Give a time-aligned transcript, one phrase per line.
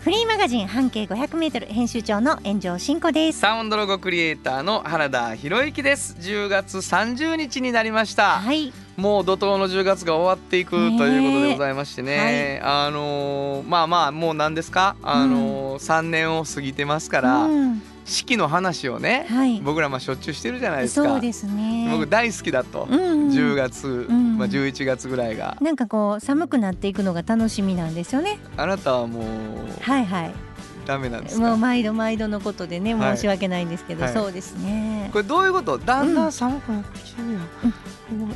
[0.00, 3.40] フリーマガジン半径 500m 編集長の炎上真子です。
[3.40, 6.16] サウンドロゴクリエイターの原田博之です。
[6.18, 19.60] 10月30日になりました、はい、もう怒涛の10月が終わっていくということでございましてね、あのーまあまあもう何ですか、あのー3年を過ぎてますから、うん、四季の話をね、はい。
[19.60, 21.08] 僕らまあしょっちゅうしてるじゃないですか。
[21.08, 21.88] そうですね。
[21.92, 25.56] 僕大好きだと、うんうん10月、んまあ、11月ぐらいが。
[25.60, 28.38] なんかこう寒くなっていくのが楽しみなんですよね。
[28.56, 29.24] あなたはもう
[29.80, 30.32] はいはい。
[30.86, 31.46] ダメなんですか？
[31.46, 33.16] もう毎度毎度のことでねはい。
[33.16, 34.12] 申し訳ないんですけど、はい。
[34.12, 35.10] そうですね。
[35.12, 35.78] これどういうこと？
[35.78, 37.40] だんだん寒くなってきてるやう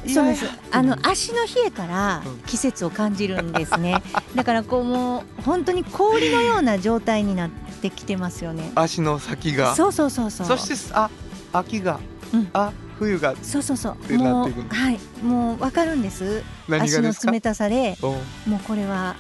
[0.09, 0.47] そうです。
[0.71, 2.39] あの足の冷えからうん。
[2.47, 4.03] 季節を感じるんですね、
[4.35, 7.51] だからこうもう本当に氷のような状態になっ
[7.83, 8.71] てきてますよね。
[8.75, 9.75] 足の先が。
[9.75, 10.47] そうそうそうそう。
[10.47, 11.11] そしてあ
[11.53, 11.99] 秋が、
[12.33, 12.49] うん。
[12.53, 14.19] あ冬がそうそうそう。
[14.19, 15.01] もうはい。
[15.23, 16.43] もうわかるんです。
[16.69, 18.17] 何足の冷たさでも
[18.49, 19.17] うこれは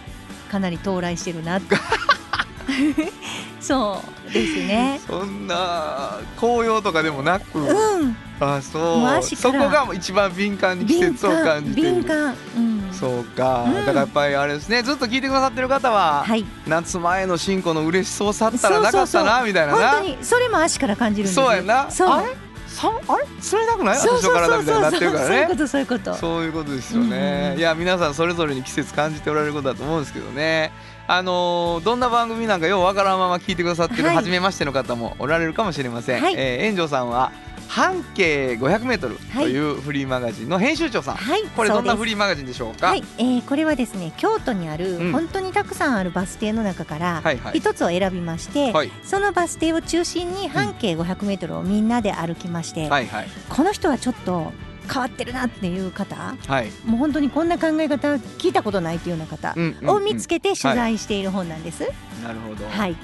[0.50, 1.76] かなり到来してるなって
[3.60, 5.00] そうですね。
[5.06, 8.16] そんな紅葉とかでもなく、うん。
[8.40, 11.92] あそもうそこが一番敏感に季敏節を感感じてる。
[11.94, 12.36] 敏感。
[12.56, 12.90] うん。
[12.92, 13.74] そうか、うん。
[13.74, 14.82] だからやっぱりあれですね。
[14.82, 16.44] ずっと聞いてくださってる方は、はい。
[16.66, 21.34] 夏前の進行の嬉しそうさったらなかったなみたいな本な当にそれも足から感じるんです。
[21.34, 21.90] そうやな。
[21.90, 22.08] そう。
[22.08, 22.36] あれ？
[22.66, 23.24] さあれ？
[23.24, 23.98] 冷たくない？
[23.98, 25.26] 私の体みたいになってるからね。
[25.28, 26.14] そういうことそういうこと。
[26.14, 27.60] そういうことですよね、うん。
[27.60, 30.72] いや皆さんそれぞれに季節感じておられることだと思うんですけどね
[31.06, 34.16] あのーどんな番組なんかようわからんまま聞いてくださってるはい。
[34.16, 36.34] 初めましての方もおられるかもしれません、はい。
[36.36, 37.32] えー、炎上さんは
[37.68, 41.42] 半径 500m というフリーマガジンの編集長さん、はい。
[41.56, 42.88] これどんなフリーマガジンでしょうか？
[42.88, 45.12] はい、えーこれはですね京都にある、うん。
[45.12, 47.58] 本当にたくさんあるバス停の中からはいはい。
[47.58, 48.92] 一つを選びまして、はい。
[49.02, 53.28] そのバス停を中心に半径 500m をみんなで歩きまして、はいはい。
[53.48, 54.52] この人はちょっと
[54.92, 59.90] 変わってるなっていう方はい、もう本当にこんな考え方聞いたことないっていうような方うんうんうん。
[59.96, 61.80] を見つけて取材している本なんです。
[62.22, 62.96] なるほど、はい、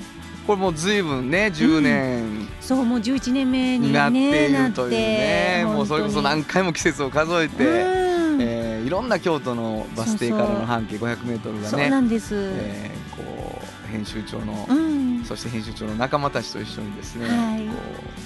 [0.46, 2.48] これもう随分ね10年。
[2.60, 8.42] そうもう11年目に、ね、になっていなるというね、もうそれこそ何回も季節を数えて、うん。
[8.42, 12.34] えーいろんな京都のバス停からの半径 500m がそうねなんです。
[12.34, 17.66] えーこう編集長の、うんそして編集長の仲間たちと一緒にですね、はい。
[17.66, 17.74] こ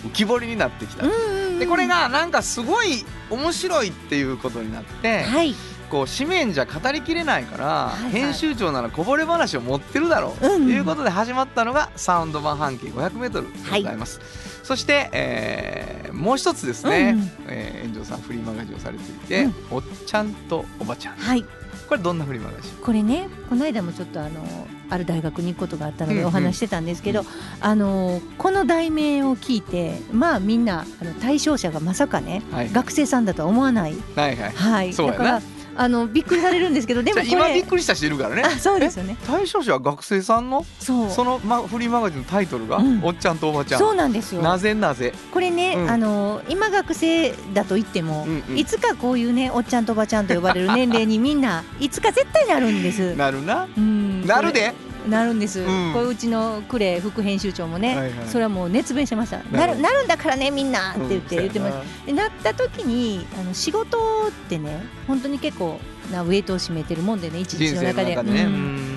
[0.05, 5.55] う浮き彫りになってきた、うんでこれがなんかすごい面白いっていうことになって、はい、
[5.89, 8.11] こう紙面じゃ語りきれないから、はいはい。
[8.11, 10.41] 編集長ならこぼれ話を持ってるだろう。
[10.41, 10.69] とうん。
[10.69, 14.21] いうことで始まったのがサウンド版半径 500m でございます、
[14.65, 17.31] そして、えーもう一つですね、うん。
[17.49, 19.55] えー、炎上さんフリーマガジンをされていて、うん。
[19.71, 21.17] おっちゃんとおばちゃん。
[21.17, 21.45] はい、
[21.89, 22.73] これどんなフリーマガジン？
[22.77, 26.23] これねこの間もちょっとあのある大学に行くことがあったのうんうん。
[26.23, 27.25] でお話ししてたんですけど、
[27.61, 32.71] あのこの題名を聞いてまあみんなあの対象者がまさかねはい。
[32.73, 34.53] 学生さんだとは思わない、はいはい。
[34.53, 35.43] はい、だから
[35.77, 38.43] あのびっくりされるんですけどでも今びっれくりした人いるからね。
[38.45, 39.17] あそうですよね。
[39.27, 40.65] 対象者は学生さんの？
[40.79, 41.11] そう。
[41.11, 43.01] その、ま、フリーマガジンのタイトルが、うん。
[43.03, 43.81] おっちゃんとおばちゃん。
[43.81, 44.43] そうなんですよ。
[44.43, 45.13] なぜなぜ？
[45.33, 45.91] これね、うん。
[45.91, 48.57] あの今学生だと言っても、うんうん。
[48.57, 53.17] いつかこういうねおっちゃんとおばちゃんと呼ばれる年齢にみんないつか絶対なるんです。
[53.17, 53.67] なるな。
[53.77, 54.73] うんなるで。
[55.09, 55.93] なるんです、うん。
[55.93, 58.27] これうちのクレ副編集長もね、はいはい。
[58.27, 59.43] それはもう熱弁してました。
[59.51, 61.43] なるなるんだからねみんなって言って、うん。
[61.43, 62.07] 言ってました。
[62.07, 63.99] でなった時にあの仕事
[64.29, 65.79] ってね本当に結構
[66.11, 68.55] なウェイトを占めてるもんでね一日のの中でね、うん。
[68.55, 68.57] う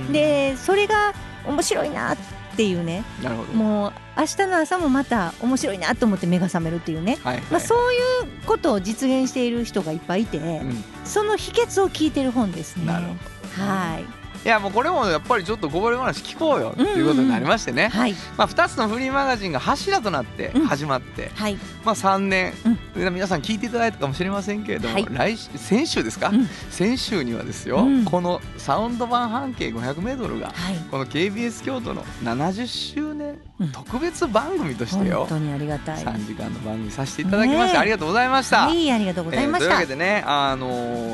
[0.10, 0.14] ん。
[0.14, 1.14] でそれが
[1.46, 2.18] 面白いなっ
[2.56, 3.04] ていうね。
[3.22, 3.54] なるほど。
[3.54, 10.84] もう明日の朝もまた面白いなと思って目が覚めるっていうね、はいはいまあ、そういうことを実現している人がいっぱいいて、うん。
[11.04, 12.86] その秘訣を聞いてる本ですね。
[12.86, 13.14] なるほ
[13.58, 14.06] はい、
[14.46, 22.54] いやもうこれもやっぱりちょっとこぼれ話聞こうよっていうことになりましてね、はい、まあ、2つのフリーマガジンが柱となってうん始まって、はい、まあ、3年、
[22.96, 25.08] で皆さん聞いていただいたかもしれませんけれども、はい。
[25.10, 26.48] 来週先週ですか、うん。
[26.70, 28.06] 先週にはですよ、うん。
[28.06, 33.72] このサウンド版半径 500m がはい、この KBS 京都の70周年うん。
[33.72, 36.04] 特別番組としてよ、本当にありがたい。
[36.04, 37.78] 3時間の番組させていただきまして、ねえ。
[37.78, 38.68] ありがとうございました。
[38.68, 39.66] はい、ありがとうございました。
[39.66, 40.70] えーというわけでね、あの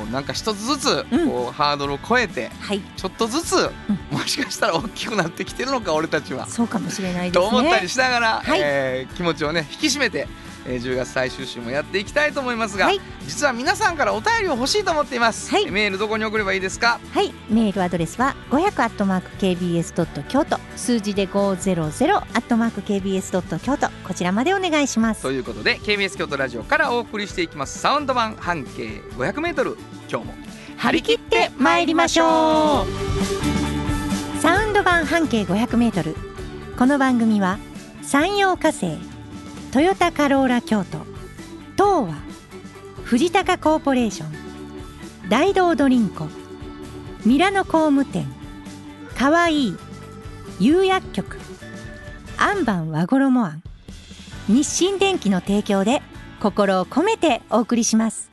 [0.08, 1.30] ーなんか一つずつうん。
[1.30, 3.56] こう、ハードルを超えてはい、ちょっとずつ、
[4.12, 6.48] もしかしたら大きくなってきてるのか俺たちは。
[6.48, 7.50] そうかもしれないですね。
[7.50, 8.60] と思ったりしながら、はい。
[8.62, 10.28] えー気持ちをね引き締めて
[10.66, 13.00] えー10月最終週もやっていきたいと思いますが、はい。
[13.26, 15.70] 実は皆さんからお便りを欲しいと思っています、はい。
[15.70, 17.00] メールどこに送ればいいですか？
[17.14, 17.34] はい。
[17.50, 20.58] メールアドレスは500アットマーク KBS ドット京都。
[20.76, 23.90] 数字で500アットマーク KBS ドット京都。
[24.08, 25.22] こちらまでお願いします。
[25.22, 27.80] ということで KBS 京都ラジオからお送りしていきます。
[27.80, 29.78] サウンド版半径 500m
[30.10, 30.34] 今日も
[30.78, 34.40] 張り切って参りましょう。
[34.40, 36.16] サウンド版半径500メートル。
[36.78, 37.60] この番組は
[38.02, 38.98] 山陽火星
[39.72, 40.98] トヨタカローラ京都
[41.78, 42.16] 東和
[43.06, 44.32] 藤高コーポレーション
[45.30, 46.28] 大道ドリンコ
[47.26, 48.26] ミラノ工務店
[49.16, 49.78] かわいい
[50.60, 51.38] 釉薬局
[52.38, 53.64] アンバン和衣あん
[54.48, 56.02] 日清電機の提供で
[56.42, 58.33] 心を込めてお送りします。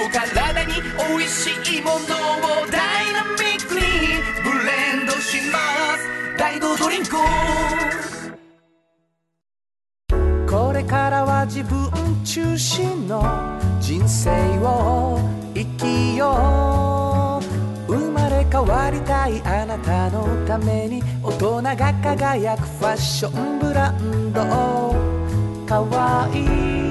[0.11, 0.73] 体に
[1.17, 1.99] 美味しいものを
[2.67, 3.81] ダイナミックに
[4.43, 5.57] ブレンドしま
[5.97, 7.15] す大道ドリンク
[10.49, 11.89] これからは自分
[12.25, 13.23] 中心の
[13.79, 14.29] 人生
[14.59, 15.19] を
[15.55, 17.41] 生きよ
[17.87, 17.93] う。
[17.93, 24.41] 生まれ変わりたいあなたのために大人が輝くファッションブランド。
[25.65, 26.90] かわいい。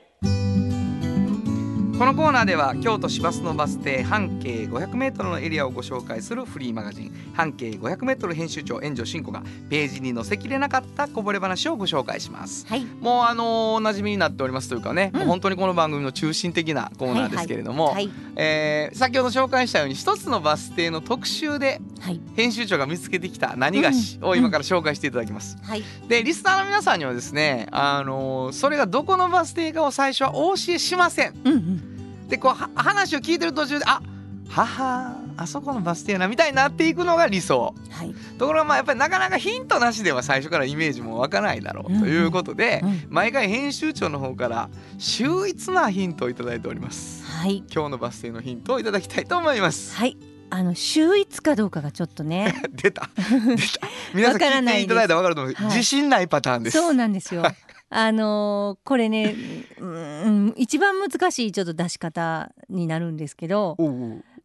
[2.01, 7.11] このコーナーでは京都市バスのバス停半径 500m のエリアをご紹介するフリーマガジン。
[7.35, 12.65] 半径 500m 編集長援助進子がページに載せきれなかったこぼれ話をご紹介します。
[12.65, 12.85] はい。
[12.85, 15.25] もうあのーおなじみになっておりますというかね、うん。
[15.27, 22.19] 本当にこの番組の中心的なコーナーですけれども、はいえー先ほど紹介したように一つのバス停の特集ではい。
[22.35, 25.55] 編集長が見つけてきた何菓子を今から紹介していただきます。
[25.61, 25.83] はい。
[26.07, 31.39] でリスナーの皆さんにはですね、あのーそれがどこのバス停かを最初はお教えしません。
[31.45, 31.90] うんうん
[32.31, 34.01] でこうは話を聞いてる途中であ
[34.47, 37.73] ははあそこのバス停やなみたいになっていくのが理想。
[37.89, 38.13] はい。
[38.37, 43.01] ところがまあやっぱりなかなかヒントなしでは最初からイメージも湧かないだろうということで、うん。
[43.09, 47.25] 毎回編集長の方から秀逸なヒントをいただいております。
[47.25, 47.63] はい。
[47.73, 49.95] 今日のバス停のヒントをいただきたいと思います。
[49.95, 50.17] はい。
[50.49, 52.53] あの秀逸かどうかがちょっとね。
[52.71, 53.09] 出た。
[53.15, 53.87] 出た。
[54.13, 55.65] 皆さん聞いていただいたら分かると思う、 はい。
[55.67, 56.77] 自信ないパターンです。
[56.77, 57.43] そうなんですよ
[57.93, 59.35] あのーこれね
[59.79, 63.75] うん一番難しいちょっと出し方になるんですけど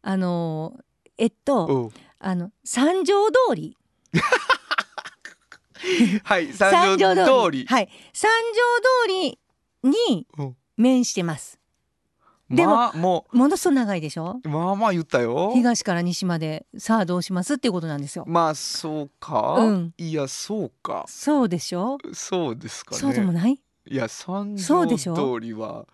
[0.03, 0.83] あのー
[1.19, 3.77] えっとあの三条通り。
[6.25, 7.67] はい三条通り。
[7.67, 7.89] はい。
[8.13, 8.61] 三条
[9.07, 9.39] 通り
[9.85, 10.57] にうん。
[10.77, 11.59] 面してます
[12.49, 14.41] でもまあもものすごい長いでしょ？
[14.45, 15.51] うまあまあ言ったよ。
[15.55, 16.65] 東から西まで。
[16.79, 17.55] さあどうします？
[17.55, 18.25] っていうことなんですよ。
[18.29, 19.95] まあそうか、うん。
[19.99, 21.05] いやそうか。
[21.09, 21.99] そうでしょ？
[22.13, 23.01] そうですかね。
[23.01, 23.61] そうでもない？
[23.89, 24.97] いや三条通
[25.41, 25.87] りは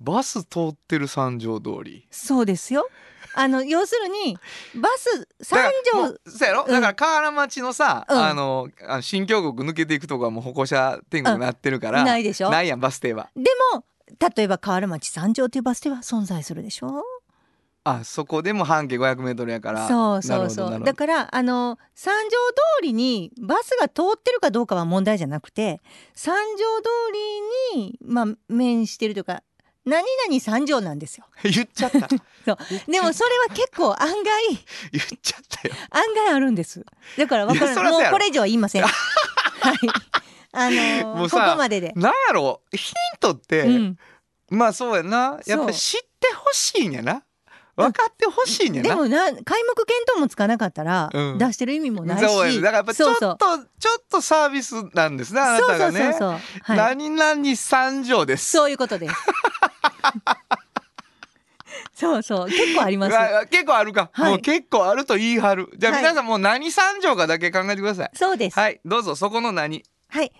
[0.00, 2.06] バス通ってる三条通り。
[2.10, 2.88] そうですよ。
[3.34, 4.38] あの 要するに
[4.80, 6.72] バス三条うそうやろ、うん。
[6.72, 8.18] だから河原町のさ、うん。
[8.18, 12.50] あのあの新京極抜けていくとこはもう歩行者天国になってるから、ないでしょ？
[12.50, 13.28] ないやんバス停は。
[13.34, 13.42] で
[13.74, 13.84] も
[14.36, 17.02] 例えば河原町三条というバス停は存在するでしょ？
[17.84, 19.86] あそこでも半径 500m やから。
[19.86, 20.80] そうそうそう。
[20.82, 22.36] だからあの三条通
[22.82, 25.80] りにバスが通ってるかどうかは問題じゃなくて
[26.14, 26.88] 三条通
[27.76, 29.42] りにまあ面してるというか
[29.84, 31.26] 何々三条なんですよ。
[31.44, 32.08] 言っちゃった。
[32.44, 32.58] そう。
[32.90, 34.24] でもそれは結構案外
[34.90, 35.74] 言っちゃったよ。
[35.90, 36.84] 案外あるんです。
[37.16, 38.00] だから分からそうやろ。
[38.00, 38.82] もうこれ以上は言いません。
[38.82, 39.76] はい
[40.56, 41.92] あのこもうさこまでで。
[41.96, 43.98] なんやろヒントって、うん。
[44.50, 45.38] まあそうやな。
[45.46, 47.22] やっぱり知ってほしいんやな。
[47.76, 51.38] 分かってほしいんやな、でもな開幕見当もつかなかったら、うん。
[51.38, 52.26] 出してる意味もないし。
[52.26, 53.36] そうやだからやっぱちょっとそう
[53.78, 56.30] ちょっとサービスなんですねあなそうそうたがねそうそう、
[56.62, 58.50] はい、何々三条です。
[58.50, 59.14] そういうことです。
[61.96, 62.46] そうそう。
[62.46, 63.18] 結構あります。
[63.18, 64.30] あ結構あるか、はい。
[64.32, 65.68] もう結構あると言い張る。
[65.76, 66.02] じゃあはい。
[66.02, 68.10] 皆さんもう何三条かだけ考えてください。
[68.14, 68.58] そうです。
[68.58, 68.80] はい、はい。
[68.84, 69.82] どうぞそこの何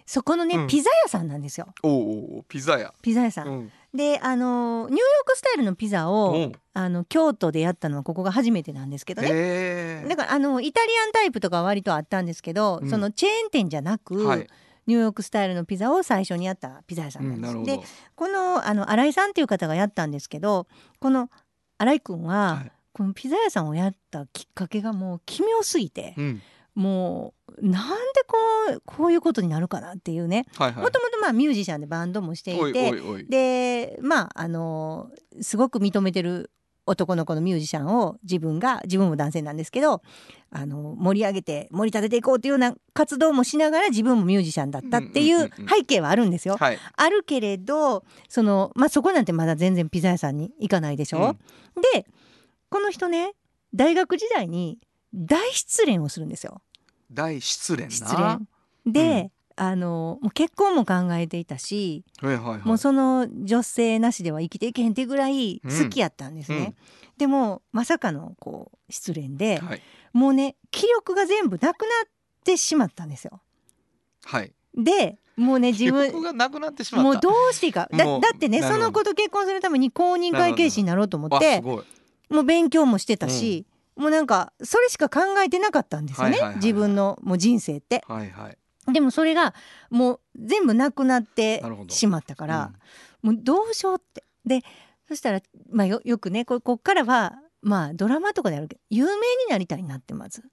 [0.06, 0.66] そこのね、うん。
[0.66, 1.66] ピザ屋さんなんですよ。
[1.82, 2.92] おうおピザ屋。
[3.02, 3.72] ピザ屋さん、うん。
[3.94, 6.52] であのニューヨークスタイルのピザをうん。
[6.74, 10.04] あの京都でやったのはここが初めてなんですけどね。
[10.08, 12.90] だからあのイタリアンタイプとかは割とあったんですけど、うん。
[12.90, 14.46] そのチェーン店じゃなく、はい。
[14.86, 17.50] ニューヨークスタイルのピザを最初にやったピザ屋さうんんなんです。
[17.50, 17.82] なるほど。
[17.82, 20.66] でこのあの新井さんっていう方がやったんですけど
[21.00, 21.30] この
[21.78, 22.72] 新井君は、はい。
[22.92, 26.42] このピザ屋さんをやったきっかけがもう奇妙すぎて、うん
[26.76, 27.94] もうなんで
[28.28, 28.36] こ
[28.76, 30.44] うこういうことになるかなっていうね
[30.82, 36.50] もともとまあミュージシャンでバンドもしていておいおいおいでまああのすごく認めてる
[36.88, 40.02] 男の子のミュージシャンを自分が自分も男性なんですけど
[40.50, 46.56] あの盛り上げて盛り立てていこうというような活動もしながら自分もミュージシャンだったっていうんうんううんうん背景はあるんですよ。
[46.58, 51.36] はいあるけれどその、まあ、そこなんてまだ全然ピザ屋さんに行かないでしょ？
[51.94, 52.06] で
[52.68, 53.32] この人ね
[53.74, 54.78] 大学時代に
[55.12, 56.60] 大失恋をするんですよ。
[57.12, 57.90] 大失恋な。
[57.90, 58.16] 失
[58.84, 58.92] 恋。
[58.92, 62.60] で、あのもう結婚も考えていたし、はいはいはい。
[62.64, 66.74] もうその女性なしでは生きていけへんってぐらい好きやったんですね。
[67.16, 69.82] でもまさかのこう失恋で、はい。
[70.12, 72.08] もうね気力が全部なくなっ
[72.44, 73.40] てしまったんですよ。
[74.24, 74.52] はい。
[74.74, 77.04] でもうね自記分憶がなくなってしまった。
[77.04, 77.88] もうどうしていいか。
[77.90, 81.82] だだってねその子と結婚するために公認会計士になろうと思っあても
[82.40, 83.64] う勉強もしてたし、
[83.96, 88.04] もうなんかそれしか考えてなかったんですよね、自分のもう人生って。
[88.06, 88.92] はいはい。
[88.92, 89.54] でもそれが
[89.90, 92.72] もう全部なくなってしまったから、
[93.22, 94.22] もうどうしようって。
[94.44, 94.62] で
[95.08, 99.16] そしたら、まあ、よよくねここっからはまあドラマとかであるけど有名に
[99.50, 100.44] なりたいなってまず。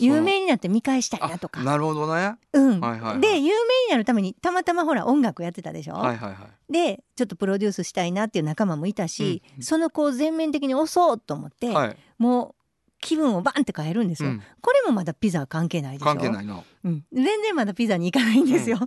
[0.00, 1.60] 有名になって見返したいなとか。
[1.60, 2.36] あなるほどね。
[2.52, 2.80] うん。
[2.80, 3.20] はいはいはい。
[3.20, 6.72] で有名になるためにたまたまほら音楽やってたでしょ、はいはいはい。
[6.72, 9.62] でちょっとプロデュースしたいなっていう仲間もいたし、うん。
[9.62, 11.96] その子を全面的に押そうと思って、はい。
[12.16, 12.57] もう
[13.00, 14.42] 気分をバンって変えるんですよ、うん。
[14.60, 16.04] これもまだピザは関係ないでしょ？
[16.04, 16.62] 関係ないな。
[16.84, 18.78] うん、全然まだピザに行かないんですよ。
[18.78, 18.86] で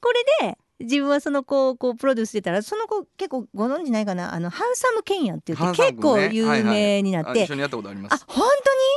[0.00, 4.34] これで自分はその子をこうプロデュースしてたらその子結構ご存知ないかな？
[4.34, 8.24] あのハンサムケンヤンって言って結構ね有名になって、あ一緒にやったことあります。
[8.28, 8.44] あ本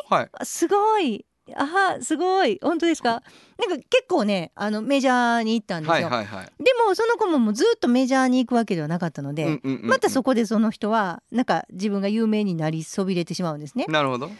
[0.10, 0.29] はい。
[0.32, 2.57] 当にすごいあすごい。
[2.61, 3.21] 本当ですか？
[3.57, 6.45] なんか結構ねあのメジャーに行ったんですよ、はいはいはい。
[6.63, 9.89] でもその子ももうずっとメジャーに行くわけではなかったので、うんうんうんうん。
[9.89, 13.85] またそこでその人はなんか自分が有名になりそびれてしまうんですね。
[13.87, 14.31] なるほど。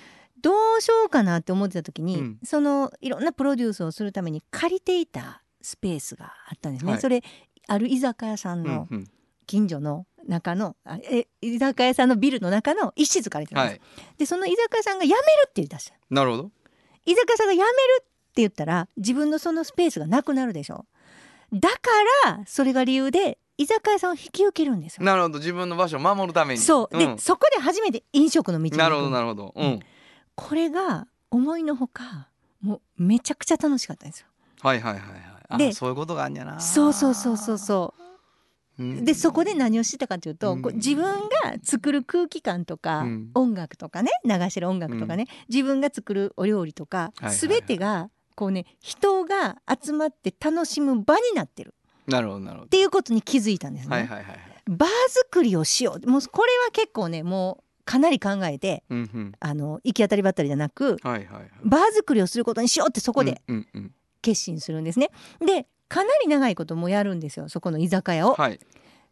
[0.42, 2.40] どうしようかなって思ってた時に、うん。
[2.44, 6.92] そのいろんなプロデュースをするために借りていたスペースがあったんですね。
[6.94, 7.02] はい。
[7.02, 7.24] それ
[7.68, 9.08] ある居酒屋さんうんのうん。
[9.48, 14.16] 近所の中の、あえ居酒屋さんのビルの中の一室借りてたんです、はい。
[14.18, 15.94] でその居酒屋さんが辞めるって言い出した。
[16.10, 16.52] なるほど
[17.06, 17.72] 居酒屋さんが辞める
[18.02, 20.86] って言ったら自分のそのスペースがなくなるでしょ。
[21.54, 21.78] だか
[22.26, 25.06] らそれが理由で居酒屋さんを引き受けるんですよ。
[25.06, 25.40] なるほど。
[25.40, 26.60] 自分の場所を守るために。
[26.60, 26.98] そう。
[26.98, 27.18] で、ん。
[27.18, 29.54] そこで初めて飲食の道になるほどなるほど。
[29.56, 29.80] うん。
[30.36, 32.28] これが思いのほか
[32.62, 34.28] もうめちゃくちゃ楽しかったんですよ。
[34.62, 35.22] はいはいはいはい。
[35.48, 36.60] あでそういうことがあんやな。
[36.60, 38.00] そうそうそうそうそう。
[38.00, 38.05] うん
[38.78, 40.62] でそこで何をしてたかというと、うん。
[40.62, 43.30] こう自分が作る空気感とか、うん。
[43.34, 51.74] 音楽とかね流してる音楽とかね、自分が作るお料理とか、はいはい全てがこうね人が集まって楽しむ場になってる。
[52.08, 53.90] なるほどなるほっていうことに気づいたんですね。
[53.90, 54.40] どはいはいはいはい。
[54.68, 56.10] バー作りをしよう。
[56.10, 59.32] もうこれは結構ねもうかなり考えてうんうん。
[59.40, 61.50] あの行き当たりばったりじゃなくはいはいはい。
[61.64, 63.92] バー作りをすることにしようってそこでうんうんうん。
[64.22, 65.12] 決心するんですね。
[65.46, 68.34] でかなり長いこともやるんですよそこの居酒屋を。
[68.34, 68.60] はい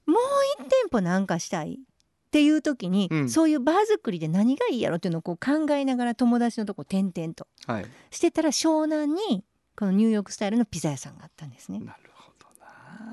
[0.05, 0.17] もう
[0.61, 9.45] 一店舗なんかしたいっていう時に、うんそういうバー作りで何がいいやろっていうのをこう考えながら友達のとこ転々とはいしてたら湘南に
[9.77, 11.79] このニューヨークスタイルのピザ屋さんがあったんですね。
[11.79, 12.02] なる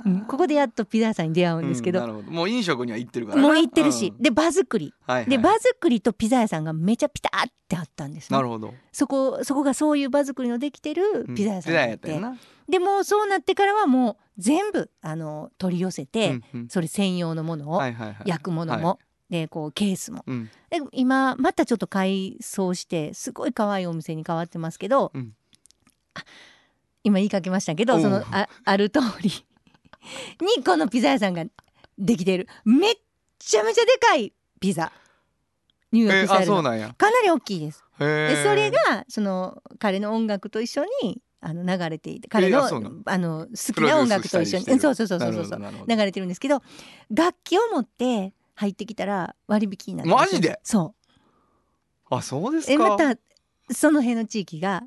[0.04, 2.32] うんここでやっとピザ屋さんに出会うんですけど、うんど。
[2.32, 3.48] もう飲食には行ってるからな。
[3.48, 4.22] もう行ってるし、うん。
[4.22, 5.30] でバ作りはいはい。
[5.30, 8.36] でバ作りとピザ屋さんがめちゃピタってあったんですね。
[8.36, 8.74] なるほど。
[8.92, 11.98] そこそこがそういうバ作りのできてるピザ屋さんがあっ、て。
[11.98, 12.36] たよな。
[12.68, 16.68] でもうそうなってからはもう全部あの取り寄せて、うんうん。
[16.68, 18.16] それ専用のものを、はいはいはい。
[18.24, 20.24] 焼くものも、はでこうケースも。
[20.26, 20.50] うん。
[20.70, 25.34] で今またちょっと改装してすごい可愛いお店に変わってますけど、うん。
[26.14, 26.24] あ
[27.02, 29.30] 今言いかけましたけどそのあある通り
[30.58, 31.44] にこのピザ屋さんが
[31.98, 32.48] できてる。
[32.64, 32.94] めっ
[33.38, 34.92] ちゃめちゃでかいピザ。
[35.92, 36.94] ニューヨークスタイルの、そうなんや。
[36.96, 37.84] かなり大きいです。
[37.98, 44.64] でそれがその彼の音楽と一緒にあの流れていて彼の,、えーあの好きな音楽と一緒に。
[44.80, 45.60] そうそうそうそうそう。
[45.86, 46.62] 流れてるんですけど
[47.10, 50.60] 楽器を持って入ってきたら割引になるんすよマジで？
[50.62, 50.94] そ
[52.10, 52.14] う。
[52.14, 52.72] あそうですか。
[52.72, 53.16] えまた
[53.72, 54.82] その辺の地域が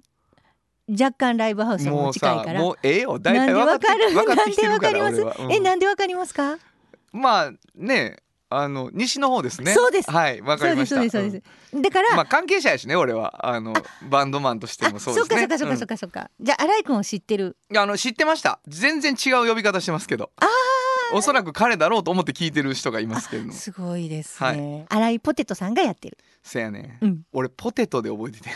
[0.90, 2.60] 若干ライブハウスも近いから。
[2.60, 3.20] さもうええよ。
[3.20, 4.12] 大体分かる？
[4.12, 5.42] 分かってきてるかなんでわかります？
[5.44, 5.52] うん。
[5.52, 6.58] えなんでわかりますか？
[7.12, 8.18] まあね
[8.50, 9.74] あの西の方ですね。
[9.74, 10.12] そうです。
[10.12, 10.96] はいわかりました。
[10.96, 13.48] そうですそうですそうです、だから、うんまあ関係者やしね俺は。
[13.48, 13.74] あの
[14.10, 15.40] バンドマンとしてもあそうですね。
[15.40, 17.58] そっかそっかそっかそっかそっか、じゃあ新井君を知ってる？
[17.70, 18.60] うんあの知ってました。
[18.68, 20.32] 全然違う呼び方してますけど。
[21.16, 23.50] おそらく彼だろうと思って聞いてる人がいますけれど。
[23.50, 24.88] もすごいですはね。
[24.90, 26.18] 新井ポテトさんがやってる。
[26.42, 27.22] せやね、うん。
[27.34, 28.50] 俺ポテトで覚えてて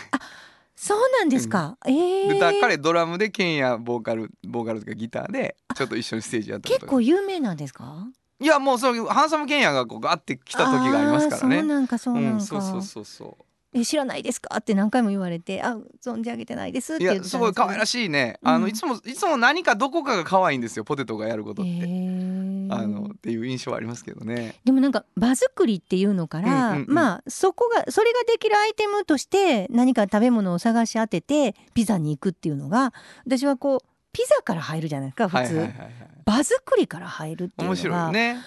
[0.80, 1.76] そうなんですか？
[1.88, 8.08] ええでだ彼ドラムでケンやボーカルボーカルとかギターでちょっと一緒にステージやったことが結構有名なんですか？
[8.40, 12.32] いやもうそうハンサムケンヤがこうガーって来た時がありますからあーそうねなんかそうなんか。
[12.34, 13.38] うんそうそうそうそ
[13.74, 14.58] え知らないですか？
[14.58, 18.62] って何回も言われて、あ存じ上げてないですって言ったんですやすごい可愛らししいね、あうん。
[18.64, 24.56] のいつもいつも何かどこかが可愛いんですよポテトがやることって、えあのっていう印象はありますけどね。
[24.64, 26.94] でもなんか場作りっていうのから、うんうんうん。
[26.94, 32.94] まあそこがそれができるアイテムとして何か食べ物を探し当ててピザに行くっていうのが
[33.26, 33.80] 私はこう
[34.14, 35.94] ピザから入るじゃないですか普通、はいはいはいはい。
[36.26, 37.76] 場作りから入るっていうのが。
[37.76, 38.38] 面白いね。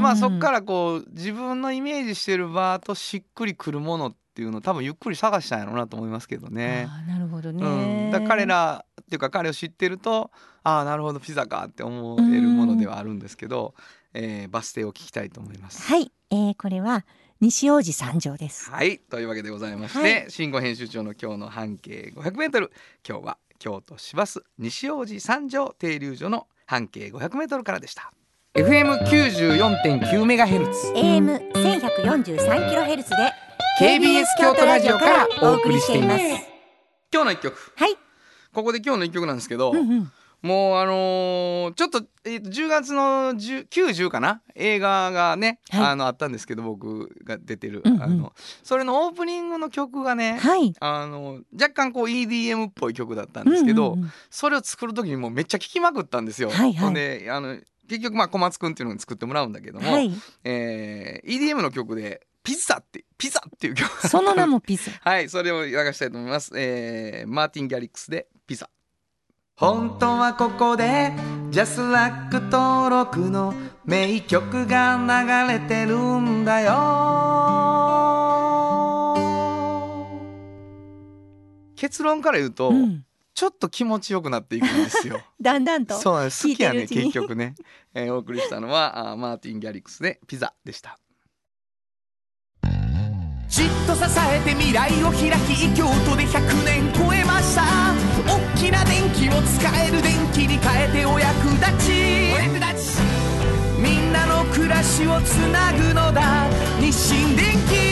[0.00, 6.88] まあそっからこう自分のイメージしてる場としっくりくるものっていうのを多分ゆっくり探したんやろうなと思いますけどね。
[7.06, 10.30] なるほどね、うん、だ彼らっていうか彼を知ってると
[10.62, 13.74] ああなるほどピザかって思えるものではあるんですけど、
[14.14, 15.82] えーバス停を聞きたいと思います。
[15.82, 17.04] はい、えー、これは
[17.40, 18.70] 西王子三条です。
[18.70, 18.98] はい。
[18.98, 20.26] というわけでございまして、はい。
[20.28, 22.70] 新語編集長の今日の半径 500m
[23.06, 28.12] 今日は京都市バス西王子三条停留所の半径 500m からでした。
[28.54, 30.92] FM94.9 メガヘルツ。
[30.94, 33.16] AM 千百四十三キロヘルツで
[33.80, 36.22] KBS 京都ラジオからお送りしています。
[37.10, 37.72] 今日の一曲。
[37.76, 37.96] はい、
[38.52, 44.42] ここで今日の一曲なんですけど、うんうん、もうあのーちょっと,、えーと10月の10 90かな？
[44.54, 45.86] 映画がね、はい。
[45.86, 48.02] あのあったんですけど僕が出てる、うんうん。
[48.02, 50.74] あのそれのオープニングの曲がね、はい。
[50.78, 56.50] あの若干こう EDM っぽい曲だったんですけど、うんうんうんそれを作る時にもうめっちゃ聴きまくったんですよ。
[56.50, 56.94] はいはい。
[56.94, 57.56] であの
[57.92, 60.10] 結局まあ小松くんっていうのに作ってもらうんだけども、はい、
[60.44, 66.52] えー EDM の曲で「ピザ」って「ピザ」っていう曲が その名もピザ はい、それを流したいと思います。
[66.56, 68.70] えー、マーティン・ギャリックスでピザ。
[69.56, 71.12] 本当はここで
[71.50, 73.52] ジャスラック登録の
[73.84, 74.96] 名曲が
[75.46, 76.72] 流れてるんだよ。
[81.76, 85.20] 結論から言うと、うん、ちょっと気持ちよくなっていくんですよ。
[85.40, 86.48] だんだんとそうなんです。
[86.48, 87.54] 好きやね結局ね、
[87.94, 90.98] えーお送りしたのはあーマーティン・ギャリックスでピザでした。
[93.48, 97.62] じっと支えて未来を開き京都で100年超えました。
[98.26, 102.32] 大きな電気を使える電気に変えてお役立ち。
[102.32, 103.02] お役立ち。
[103.78, 106.48] みんなの暮らしをつなぐのだ。
[106.80, 107.91] 日清電気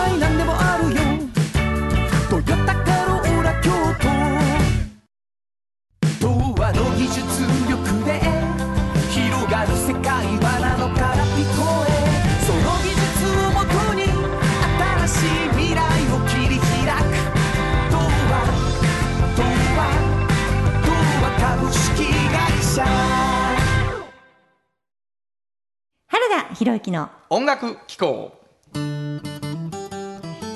[26.63, 28.39] 博之の音楽機構。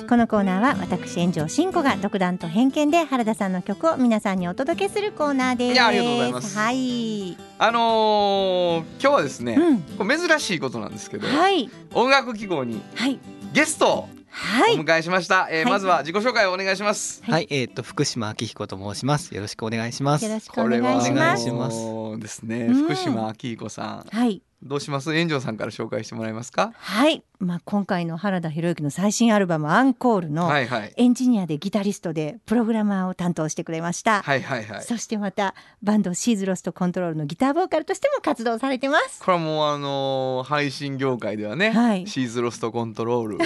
[0.08, 5.72] このコーナーは私炎上真子が独断と偏見で原田さんの曲を皆さんにお届けするコーナーです。
[5.72, 6.56] いやありがとうございます。
[6.56, 9.80] はい、あのー今日はですね、うん。
[9.80, 13.18] これ珍しいことなんですけど、はい、音楽機構にはい、
[13.52, 14.08] ゲストを
[14.38, 15.72] はい、お迎えしました、えーはい。
[15.72, 17.22] まずは自己紹介をお願いします。
[17.24, 17.32] はい。
[17.32, 19.34] はい、えっ、と福島明彦と申します。
[19.34, 20.24] よろしくお願いします。
[20.26, 21.42] よろしくお願いします。
[21.42, 21.76] いします。
[21.78, 24.06] もうですね、うん福島明彦さん。
[24.10, 25.10] はい、どうします？
[25.16, 26.72] 炎上さんから紹介してもらえますか？
[26.74, 30.92] はい、まあ今回の原田博之の最新アルバムアンコールのはいはい。
[30.94, 34.20] エンジニアでギタリストでプログラマーを担当してくれました。
[34.20, 34.82] はいはいはい。
[34.82, 39.22] そしてまたバンドシーズロストコントロールのギターボーカルとしても活動されてます。
[39.24, 43.38] これはもうあのー配信業界ではね、はいシーズロストコントロール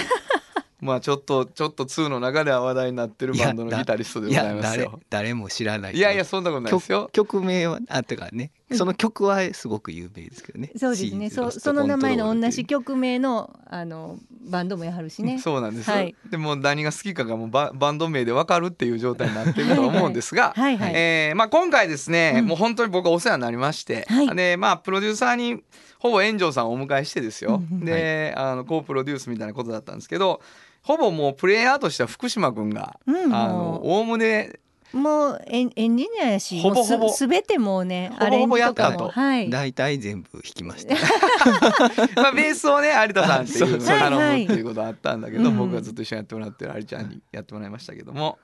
[0.81, 5.95] まあちょっとちょっと2の中では話題になってるバンドのギタリストでございます誰よ誰も知らない。
[5.95, 10.71] いやいやそんなことないですよ曲曲名はあてかね、その曲はすごく有名ですけどね。
[10.75, 11.29] そうですね。
[11.29, 14.17] そその名前の同じ曲名のあの
[14.49, 15.39] バンドもやはるしね。
[15.39, 20.93] そうなんですよ、はいでも何が好きかがもうババンド名でわかるっていう状態になってるとは思うんですが、 はいはい。
[20.95, 25.61] えーまあ、今回ですね、うんもう本当に僕はお世話になりまして、はいでまあプロデューサーに
[25.99, 30.41] ほぼ炎上さんをお迎えしてですよ、で、あのコープロデュースみたいなことだったんですけど
[30.81, 34.53] ほぼもうプレイヤーとしては福島君がうんあのもおおむね
[34.93, 37.09] うもうエンエンジニアやし、ほぼほぼ。
[37.09, 39.09] すすべてもうねほぼほぼやったと。
[39.09, 39.49] はい。
[39.49, 40.95] 大体全部弾きました。
[42.21, 45.57] まあ、ベースをね有田さんっていう頼むはいっていうことがあったんだけど、うん。
[45.57, 48.37] 僕がずっと一緒にやってもらってる有ちゃんにやってもらいましたけども。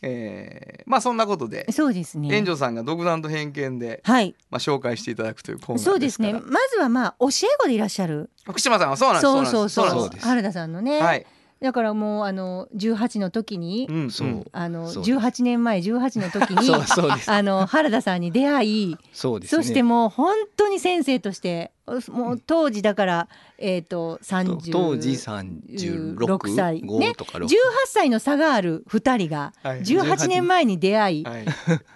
[0.00, 2.34] えーまあそんなことでそうですね。
[2.34, 4.34] 園長さんが独断と偏見で、はい。
[4.50, 6.34] まあ、紹介していただくというコーナーそうですね。
[6.34, 8.30] まずはまあ教え子でいらっしゃる。
[8.44, 9.22] 福島さんはそうなんです。
[9.22, 9.90] そうそうそう。
[9.90, 11.26] そう田さんのね、はい、
[11.60, 14.28] だからもうあの18の時に、うん、そう。
[14.28, 15.18] うんあのそうです。
[15.18, 17.30] 18年前18の時に そうそうです。
[17.30, 19.62] あの原田さんに出会いそうですね。
[19.62, 21.72] そしてもう本当に先生として
[22.10, 27.10] もう当時だからえっ、と30当時36歳ね。
[27.10, 27.48] 5とか6 18
[27.86, 29.80] 歳の差がある2人がはい。
[29.80, 31.44] 18年前に出会い、はい、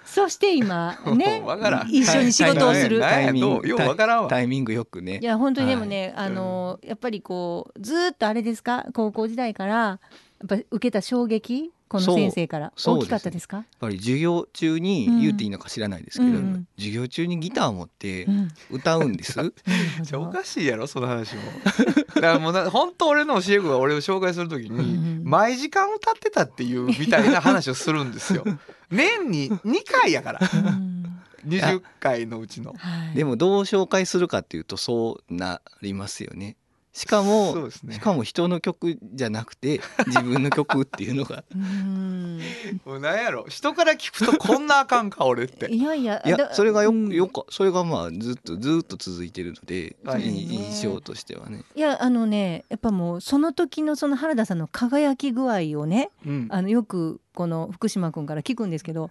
[0.04, 1.90] そして今 ねわからん。
[1.90, 3.00] 一緒に仕事をする。
[3.00, 3.54] はいタイミング。
[3.54, 4.28] どうようわからんわ。
[4.28, 5.18] タイミングよくね。
[5.20, 6.26] いや本当にでもね、はい。
[6.26, 8.86] あのやっぱりこうずーっとあれですか？
[8.94, 9.98] 高校時代からや
[10.44, 12.72] っぱ受けた衝撃この先生から。
[12.84, 13.58] 大きかったですか？
[13.58, 15.20] やっぱり授業中にうん。
[15.20, 16.38] 言うていいのか知らないですけど、
[16.76, 18.48] 授業中にギター持ってうん。
[18.70, 19.38] 歌うんです。
[20.02, 21.42] じゃおかしいやろその話も。
[22.16, 24.82] だからもうな本当俺の教え子が俺を紹介するときにう
[25.20, 28.44] ん毎時間歌ってたっていうみたいな話をするんですよ。
[28.90, 30.40] 年に2回やから。
[30.40, 31.02] うん。
[31.46, 32.72] 20回のうちの。
[32.78, 33.16] はい。
[33.16, 36.56] でもどう紹介するかっていうとそうなりますよね。
[36.92, 37.94] しかもね。
[37.94, 41.42] しかも人の曲じゃなくて自分の曲っていうのが。
[41.54, 42.40] うん。
[42.84, 43.46] もうなんやろ。
[43.48, 45.72] 人から聞くとこんなあかんか俺って。
[45.72, 47.08] いやいやいやだそれがよ,、うん。
[47.08, 47.44] よか。
[47.48, 50.22] それがまあずっとずっと続いてるので、はい。
[50.22, 51.64] 印象としてはね。
[51.74, 56.48] いやあのねやっぱもうその時のその原田さんの輝き具合をねうん。
[56.50, 59.10] あのよくこの福島君から聞くんですけど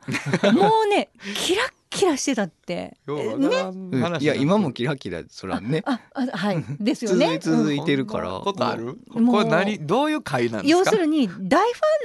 [0.54, 2.98] もうねキラッキラしてたって。
[3.08, 4.18] ね。
[4.20, 5.84] いや今もキラキラそらね。
[5.86, 6.64] ああはい。
[6.80, 8.98] ですよ 続ねい続いてるから、ことある？
[9.10, 10.80] もうこれ何どういう回なんですか？
[10.80, 11.48] 要するに大ファ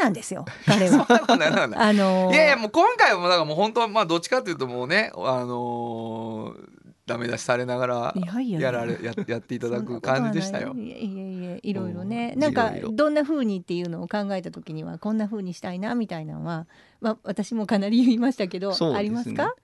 [0.01, 0.45] ンなんですよ。
[0.67, 1.07] 彼は。
[1.79, 2.35] あのー。
[2.35, 8.61] いやいやもう今回はもうだからもう本当はまあどっちかというともうねあのーダメ出しされながらいやいや。
[8.63, 10.75] やられややっていただく感じでしたよ。
[10.77, 10.89] い。
[10.89, 12.33] いやいやいやいろいろね。
[12.35, 12.41] うん。
[12.41, 16.67] なんかどんな風にっていうのを考えた時にはこんな風にしたいなみたいなのは、
[17.01, 19.55] まあ、私もかなり言いましたけど、ありますか、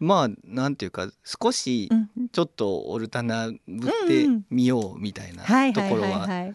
[0.00, 2.28] まあなんていうか少しうん。
[2.32, 6.54] ちょっとオルタナぶってみようみたいなはいはいところははいはい。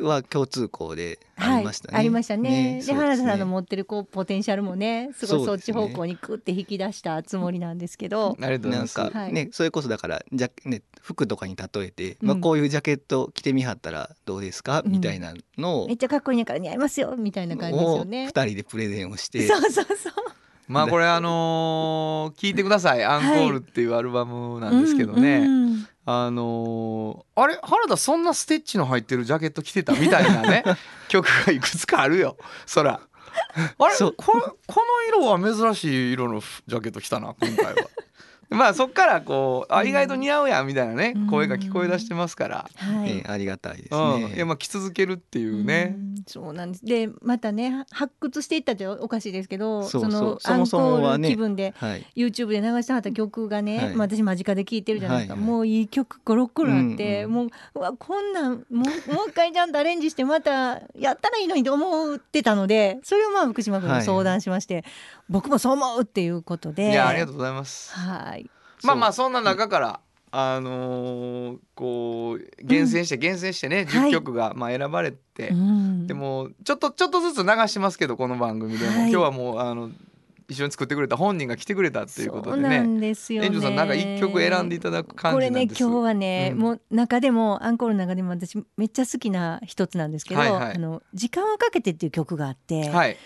[0.00, 1.58] は共通項であはい。
[1.60, 1.98] りましたね。
[1.98, 2.76] ありましたね。
[2.76, 9.32] でそう原田さんのね持ってるこうポテンシャルもねすごいそうっち方向にクって引き出したつもりなんですけど、ありがとうございなんかはい。
[9.32, 12.28] ね、それこそだからじゃ、ね、服とかに例えて、うん。
[12.28, 18.26] まあ、こういうジャケット着てみはったらどうですか、うんみたいなのをめっちゃかっこいいから似合いますよみたいな感じですよをね。
[18.26, 19.46] 2人でプレゼンをして。
[19.46, 20.12] そうそうそう。
[20.68, 25.46] まあこれあのー聞いてください「アンコール」っていうアルバムなんですけどね、
[26.06, 27.58] あのーあれ？
[27.62, 30.64] 原田そんなステッチの入ってるジャケット着てたみたいなね。
[31.08, 32.36] 曲がいくつかあるよ。
[32.66, 33.00] そら。
[33.78, 33.96] あれ？
[33.96, 34.26] これこ
[35.12, 37.74] の色は珍しい色のジャケット着たな今回は
[38.52, 41.26] まあそっからこうあ意外と似合うやんみたいなねうん。
[41.28, 43.18] 声が聞こえ出してますから、はい。
[43.18, 44.38] えありがたいですうん、いね。
[44.38, 46.84] やまあ着続けるっていうね、うんそうなんです。
[46.84, 53.96] でまたね発掘していったっておかしいですけどそのアンコール気分ではい、YouTube で流してはった曲がね、はい。
[53.96, 58.84] まあ、私間近で聴いてるじゃないですか、はいはいもういい曲ゴロゴロあって、うんうんもううわこんなんもうもう
[59.28, 64.84] 一回ちゃんとアレンジしてまたやったらいいのにと思ってたのでそれをまあ福島君に相談しまして、
[65.28, 66.90] 僕もそう思うっていうことで。
[66.90, 67.92] いやありがとうございます。
[67.94, 68.41] はい
[68.84, 70.00] まあまあそんな中から
[70.34, 76.06] あのーこう厳選して厳選してね、はい10曲がまあ選ばれて、うん。
[76.06, 79.10] でもちょっとちょっとずつ流してますけどこの番組でも、はい。
[79.10, 79.90] 今日はもうあの
[80.48, 83.48] 一緒に作ってくれた本人が来てくれたっていうことでそうなんねですよね。
[83.48, 86.58] 園長さんなんか一曲選んでいただく感これじなんですね今日はね、うん。
[86.58, 90.74] もう中でもアンコールの中でも私めっちゃ好きな一つなんですけど「はいはい。
[90.76, 93.18] あの時間をかけて」っていう曲があって、はい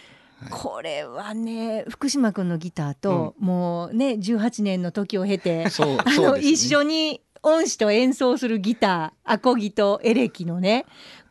[0.51, 5.66] これはね福島君のギターと、もうね18年の時を経て
[6.05, 10.85] あの、一緒に恩師と演奏するギターアコギとエレキのね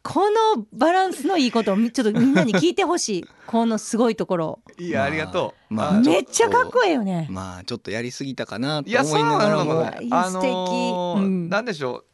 [0.05, 3.25] このバランスのいいことをみちょっとみんなに聞いてほしい。
[3.47, 4.59] このすごいところ。
[4.77, 7.27] いやありがとう、まああめっちゃかっこいいよね。
[7.31, 9.91] まあちょっとやりすぎたかなといやそ思いながらも。
[9.99, 11.49] いいやあのー素敵うん。
[11.49, 12.05] なんでしょう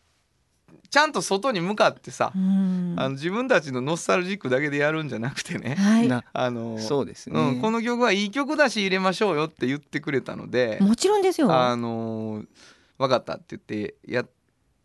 [0.92, 2.96] ちゃんと外に向かってさ、うん。
[2.98, 11.52] あの自分たちのノスタルジックだけでやるんじゃなくてね、はい、なあのーそうですね、うん、この曲はいい曲だし入れましょうよって言ってくれたので、もちろんですよ。
[11.52, 12.48] あのー
[12.98, 14.26] 分かったって言ってや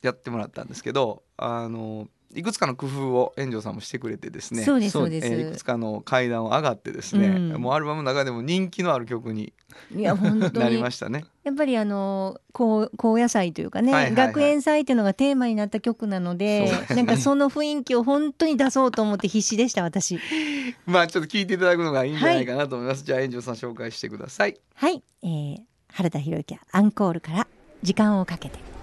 [0.01, 5.26] やってもらったんですけど、あのーいくつかの工夫を園長さんもしてくれてですねそうですそそううです。
[5.26, 9.52] えーいくつかの階段を上がってですね、うんもうアルバムの中でも人気のある曲に
[9.94, 11.24] いや本当なりにましたね。
[11.44, 20.18] やっぱりあの高高野祭というかね、はいはいはい学園祭っていうのがテーマになった曲なのでねなんかその雰囲気を本当に出そうと思って必死でした私。
[20.86, 23.04] まあちょっと聞いていただくのがいいんじゃないかなと思います。
[23.06, 24.56] じゃあ園長さん紹介してください。
[24.74, 25.56] はい、えー、
[25.92, 27.46] 原田博之アンコールから
[27.82, 28.75] 時間をかけて。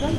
[0.00, 0.16] 祭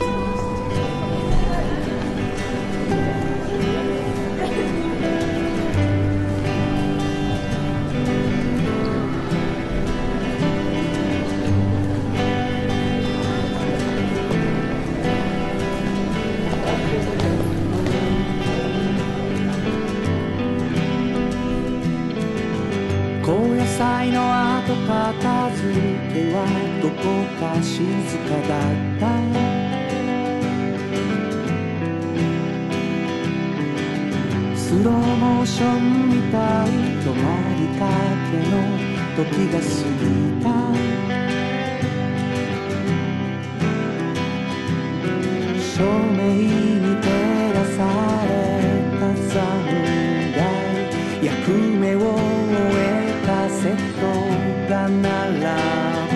[24.12, 25.74] の後片付
[26.14, 26.46] けは
[26.84, 27.02] どこ
[27.40, 27.80] か静
[28.30, 28.60] かだ
[29.00, 29.41] った。
[34.72, 36.70] スローモーションみたい。
[37.04, 37.28] 止ま
[37.60, 37.84] りか
[38.32, 38.56] けの
[39.18, 39.66] 時が過
[40.00, 40.02] ぎ
[40.42, 40.48] た。
[45.60, 45.76] 照
[46.16, 46.24] 明
[46.80, 47.06] に照
[47.54, 47.84] らさ
[48.30, 48.32] れ
[48.98, 50.40] た侍
[51.22, 52.16] 役目を終
[52.78, 52.80] え
[53.26, 54.02] たセット
[54.70, 55.04] が並
[56.12, 56.16] ぶ。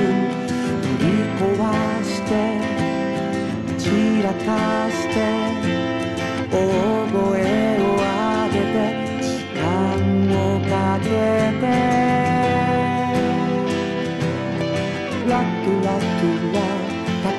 [0.81, 1.43] 取り壊
[2.05, 2.31] して
[3.77, 3.83] 散
[4.23, 4.47] らか
[4.84, 4.84] し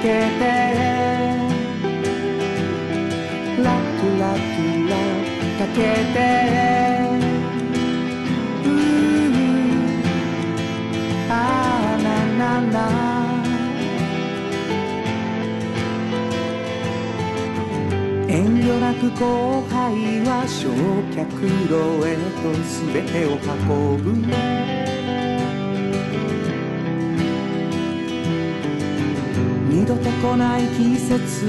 [0.07, 0.47] けて。
[3.65, 4.95] ラットラットラ
[5.59, 5.77] かけ
[6.15, 6.17] て
[8.65, 8.71] うー
[11.29, 12.77] あーななな
[18.29, 19.25] 遠慮なく後
[19.71, 20.71] 輩は焼
[21.11, 21.25] 却
[21.69, 21.75] 炉
[22.07, 22.09] へ
[22.43, 22.55] と
[22.95, 23.29] 全てを
[23.67, 24.76] 運ぶ
[29.87, 31.49] 二度と来ない季節を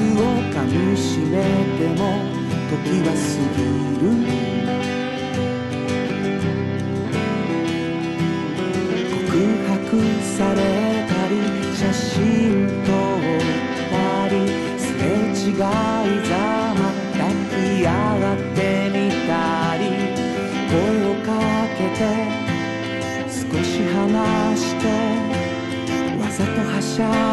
[0.54, 1.42] かみしめ
[1.80, 2.22] ても
[2.70, 3.26] 時は過
[3.58, 3.66] ぎ
[3.98, 4.06] る。
[9.10, 9.26] 告
[9.66, 9.74] 白
[10.22, 10.56] され
[11.10, 11.34] たり
[11.76, 12.14] 写真
[12.86, 13.26] 撮っ
[13.90, 13.98] た
[14.30, 14.36] り
[14.78, 15.02] すれ
[15.34, 16.38] 違いざ
[16.78, 17.90] ま抱き合
[18.36, 18.60] って
[18.94, 18.96] み
[19.26, 19.34] た
[19.78, 19.82] り
[20.70, 20.78] 声
[21.10, 21.28] をか
[21.76, 22.00] けて
[23.34, 24.06] 少し離
[24.56, 24.86] して
[26.22, 27.27] わざとはしゃい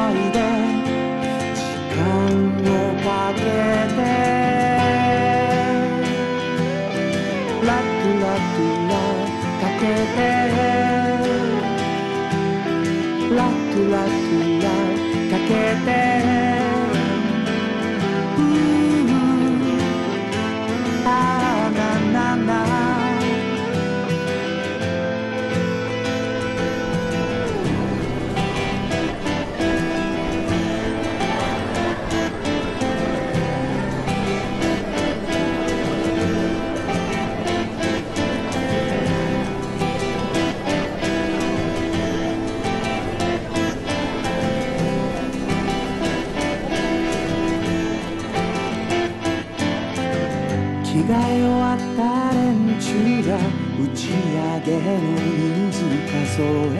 [54.65, 56.75] ち上げの人数数え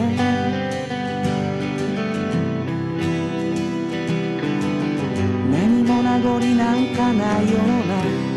[5.51, 7.93] 何も名残なんかないような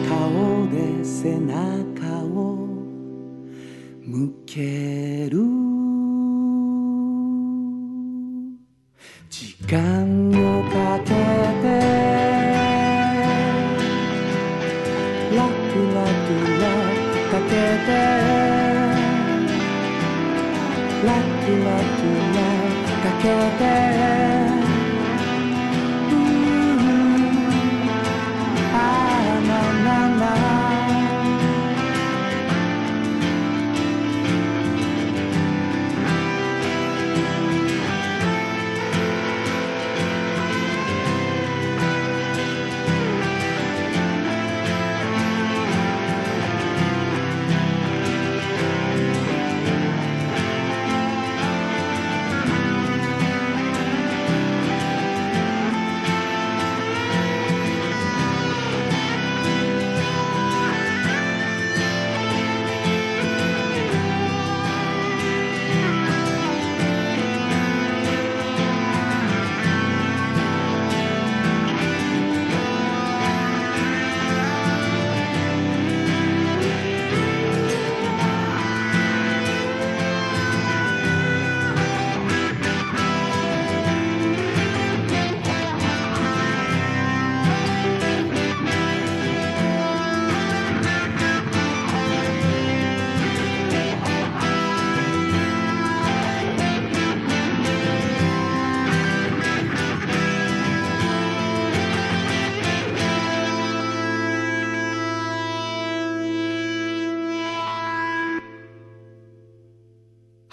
[0.07, 1.57] 顔で背中
[2.25, 2.37] を
[4.05, 5.39] 向ける。
[9.31, 11.15] 時間をかけて。
[15.35, 16.29] ラクラク
[16.61, 16.69] ラ
[17.33, 17.53] かけ
[17.87, 18.58] て。
[21.09, 23.25] ラクラクラかけ
[23.65, 24.48] て。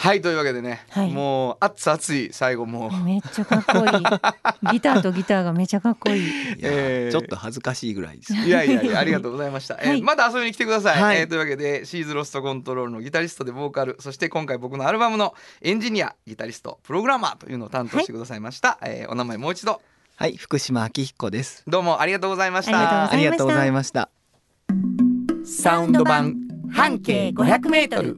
[0.06, 1.12] はいというわけでね、はい。
[1.12, 4.04] もう熱々い最後もう、めっちゃかっこいい。
[4.72, 6.24] ギターとギターがめちゃかっこいい。
[6.24, 6.28] い
[6.62, 8.34] やえーちょっと恥ずかしいぐらいです。
[8.36, 10.02] いやいやいやありがとうございました、えーはい。
[10.04, 11.18] また遊びに来てください、はい。
[11.18, 19.82] えーというわけでシーズロストコントロールのギタリストでボーカルそして今回僕のアルバムのエンジニアギタリストプログラマーというのを担当してくださいました、えーお名前もう一度。
[20.18, 21.64] はい、福島明彦です。
[21.68, 23.06] どうもありがとうございました。
[23.08, 24.10] あありがとうございました。
[25.46, 26.36] サウンド版
[26.72, 28.18] 半径500メートル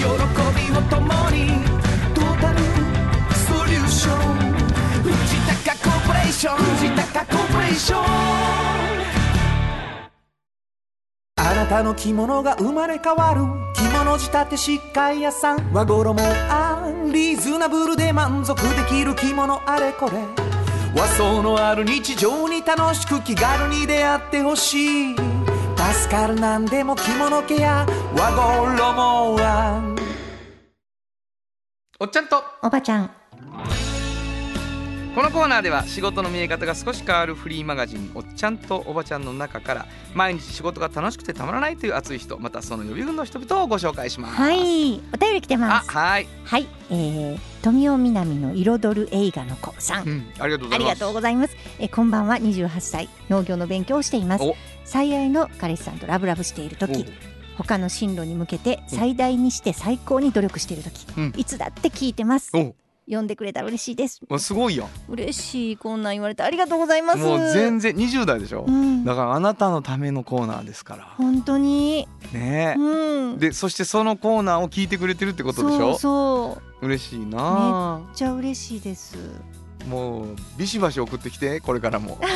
[0.00, 1.46] びを共に
[2.14, 2.58] トータル
[3.34, 4.18] ソリューション
[5.02, 5.12] 藤
[5.64, 8.04] 高コーポレーション藤高コーポレーション
[11.36, 13.42] あなたの着物が生まれ変わる。
[13.74, 19.14] 着物仕立て疾患屋さん和衣あリーズナブルで満足できる。
[19.14, 20.12] 着物あれこれ
[20.94, 21.84] 和装のある。
[21.84, 25.16] 日常に楽しく気軽に出会ってほしい
[25.92, 29.96] 助かるなんでも着物ケア和衣は
[31.98, 32.44] おっちゃんと。
[32.62, 33.10] おばちゃん。
[35.16, 44.34] このコーナーでは仕事の見え方が少し変わるフリーマガジン「おっちゃんとおばちゃん」の中から毎日仕事が楽しくてたまらないという熱い人またその予備軍の人々をご紹介します。
[44.36, 45.02] はい。
[45.12, 45.90] お便り来てあます。
[45.90, 50.08] はい、はい、えー、富尾みなみの彩る映画の子さん。
[50.08, 50.74] うん、ありがとうございます。
[50.74, 51.56] ありがとうございます。
[51.80, 54.44] えーこんばんは、28歳、農業の勉強をしています。
[54.44, 54.54] お。
[54.90, 57.06] 最愛の彼氏さんとラブラブしている時、
[57.56, 61.32] 他の進路に向けて最大にして最高に努力している時、うん。
[61.36, 62.50] いつだって聞いてます。
[62.56, 62.74] お
[63.06, 64.20] 読んでくれたら嬉しいです。
[64.28, 64.88] おすごいやん。
[65.08, 67.18] 嬉しい、こんなん言われてありがとうございます。
[67.18, 71.04] もう全然20代でしょ、うん、だからあなたのためのコーナーですから。
[71.16, 72.74] 本当に、ね。
[72.76, 75.78] うん、でそしてそのコーナーを聞いてくれてるってことでしょ？
[75.78, 79.16] そうそう、嬉しいなめっちゃ嬉しいです。
[79.82, 82.18] あもうビシバシ送ってきてこれからも。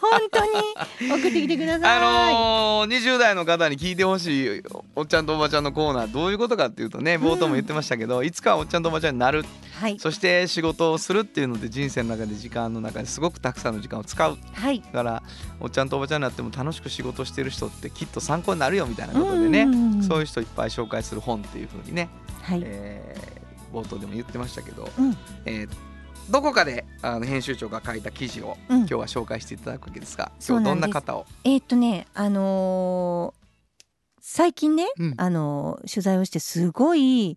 [0.00, 0.44] 本当
[1.06, 1.10] に？
[1.10, 1.98] 送ってきてください。
[1.98, 4.62] あのー、20代の方に聞いてほしい
[4.94, 9.44] おっちゃんとおばちゃんのコーナーどういうことかっていうとね冒頭も言ってましたけど、いつかはおっちゃんとおばちゃんになる。
[9.80, 14.38] はい、そして仕事をするっていうので人生の中で時間の中ですごくたくさんの時間を使う。
[14.52, 15.22] はい、だから
[15.60, 19.72] おっちゃんとおばちゃんになっても楽しく仕事してる人ってきっと参考になるよみたいなことでね、うん。
[19.72, 22.08] うんうんそういう人いっぱい紹介する本っていう風にね、
[22.42, 23.32] はい、えー
[23.72, 25.16] 冒頭でも言ってましたけど、うん。
[25.46, 25.68] えー
[26.30, 28.78] どこかであの編集長が書いた記事をうん。
[28.78, 33.42] 今日は紹介していただくわけですが、今日どんな方を、えーっとね、あのー
[34.24, 35.14] 最近ね、うん。
[35.16, 37.36] あのー取材をしてすごい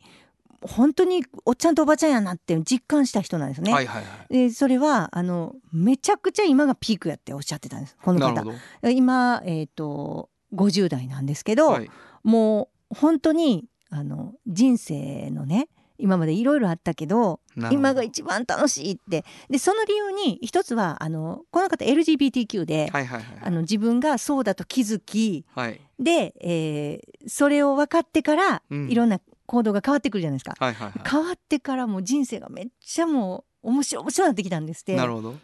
[0.62, 3.72] 本当におっちゃんとおばちゃんやなって実感した人なんですね。
[3.74, 4.34] はいはいはい。
[4.34, 8.44] でそれはあのめちゃくちゃ今がピークやっておっしゃってたんですこの方。
[8.90, 11.90] 今えーっと50代なんですけど、はい。
[12.24, 17.40] もう本当にあの人生のね今までいろいろあったけど
[17.72, 19.26] 今が一番楽しいって。
[19.50, 25.80] でその理由に一つはあのこの方 LGBTQ で、はいはいはいあの自分がそうだと気づきはい。
[26.00, 28.90] で、えーそれを分かってから、うん。
[28.90, 30.54] いろんな行動が変わってくるじゃないですか。
[30.58, 34.94] はいはいは変わってからもう人生がめっちゃもう面白い面白いなってきたんですって。
[34.94, 35.36] いなるほど。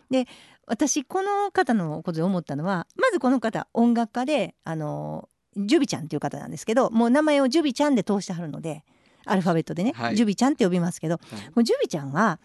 [0.68, 8.84] 私この方のことで思ったのはまずこの方音楽家であのジュビちゃんっていう方なんですけどもう名前をジュビちゃんで通してはるので
[9.26, 10.16] アルファベットでね、はい。
[10.16, 12.40] ジュビちゃんって呼びますけど、はいもうジュビちゃんは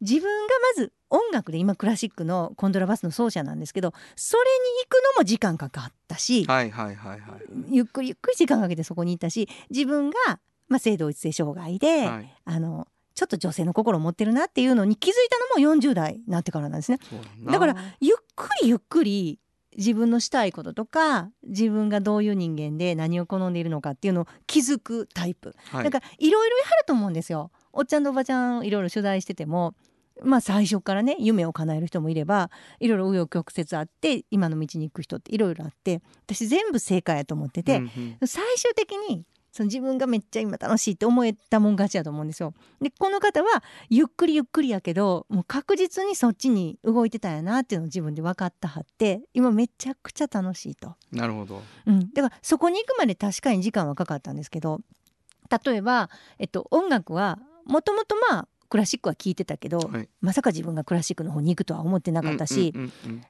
[0.00, 4.48] 自分がまず音楽で今クラシックのコントラバスの奏者なんですけどそれに
[4.84, 7.40] 行くのも時間かかったし、はいはいはいはい。
[7.70, 10.16] ゆっくりゆっくり時間かけてそこに行ったし自分が、
[10.68, 12.34] まあ、性同一性障害で、はい。
[12.44, 15.14] あのちょっと女性の心を持ってるなっていうのに気づい
[15.56, 16.98] たのも40代になってからなんですね。
[17.46, 19.40] だからゆっくりゆっくり
[19.78, 25.84] 自分のしたいこととか自分がどういう人間で何を好んでいるのかっていうのを気づくタイプ、はい。
[25.84, 27.50] だからいろいろあると思うんですよ。
[27.72, 29.74] おっちゃんとおばちゃんいろいろ取材してても
[30.22, 37.82] まあ最初からね夢を叶える人もいればいろいろ紆余曲折あって今の道に行く人っていろいろあって私全部正解やと思ってて、うん
[38.20, 38.28] うん。
[38.28, 39.24] 最終的に
[39.58, 42.54] その自分がめっちゃ今楽しいって思えたもん勝ちだと思うんですよ。
[42.80, 50.94] でこの方はゆっくりゆっくりやけどもう確実にそっちに動いてたんやなっていうのを自分で分かったはって今めちゃくちゃ楽しいと。
[51.10, 51.60] なるほど。
[51.86, 54.80] うん、だからそこに行くまで確かに時間はかかったんですけど
[55.64, 60.08] 例えば、えっと、音楽はもともとまあクラシックは聴いてたけど、はい。
[60.20, 62.72] まさか自分がクラシックの方に行くとは思ってなかったし、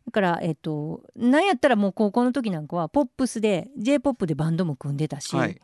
[0.05, 5.59] だから、えっと、なんやったらもう高校の時なんかはポップスで j p o p でバンドも組んでたし、うんはい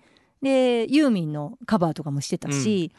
[0.44, 2.92] でユーミンのカバーとかもしてたし、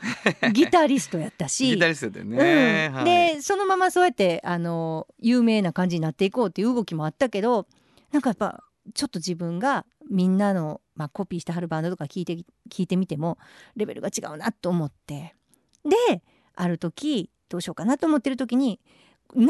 [0.51, 1.67] ギタリストやったし。
[1.75, 2.95] ギタリストだよね、うん。
[2.95, 3.05] はい。
[3.35, 7.67] でそのままそうやってあの有名な感じになっていこうっていう動きもあったけど
[8.11, 8.63] なんかやっぱ
[8.95, 12.35] ちょっと自分がみんなの、まあ、コピーしてはるバンドとか聞いて
[12.71, 13.37] 聞いてみても
[13.75, 15.35] レベルが違うなと思って。
[15.83, 16.23] で
[16.55, 18.79] ある時どうしようかなと思ってる時に
[19.35, 19.47] 何に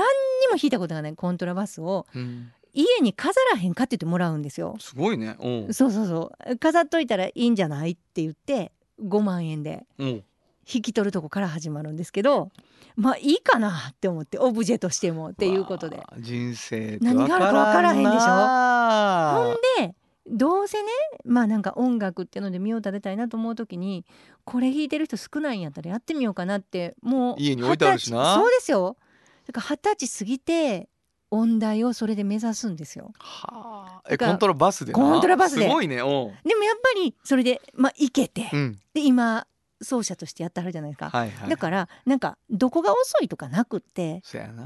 [0.51, 4.75] も弾いたことがないコントラバスをうん家に飾らへんかって言ってもらうんですよ。
[4.79, 5.35] すごいね。
[5.39, 5.73] うん。
[5.73, 6.57] そうそうそう。
[6.57, 8.71] 飾っといたらいいんじゃないって言って
[9.01, 9.85] 5万円で。
[9.97, 10.23] うん。
[10.71, 12.49] 引き取るとこから始まるんですけど
[12.95, 16.01] まあいいかなって思ってオブジェとしてもっていうことで。
[16.17, 18.15] 人生何があるか分からへんでしょ？
[18.15, 19.95] ょほんで
[20.27, 20.89] どうせね
[21.23, 24.05] まあなんか音楽っていうので身を立てたいなと思う時に
[24.43, 28.33] これ弾いてる人少ないんやったらやってみようかなってもう家に置いてあるしな。
[28.33, 28.97] そうですよ。
[29.45, 30.89] だから二十歳過ぎて
[31.31, 33.11] 音大をそれで目指すんですよ。
[33.19, 34.09] はあ。
[34.09, 34.99] えコントラバスでな？
[34.99, 35.63] コントラバスで。
[35.63, 35.95] すごいね。
[35.95, 36.01] うん。
[36.01, 38.79] でもやっぱりそれでまあいけて、うん。
[38.93, 39.47] で今
[39.81, 41.49] 奏者としてやってはるじゃないですか、はいはい。
[41.49, 44.21] だからなんかどこが遅いとかなくって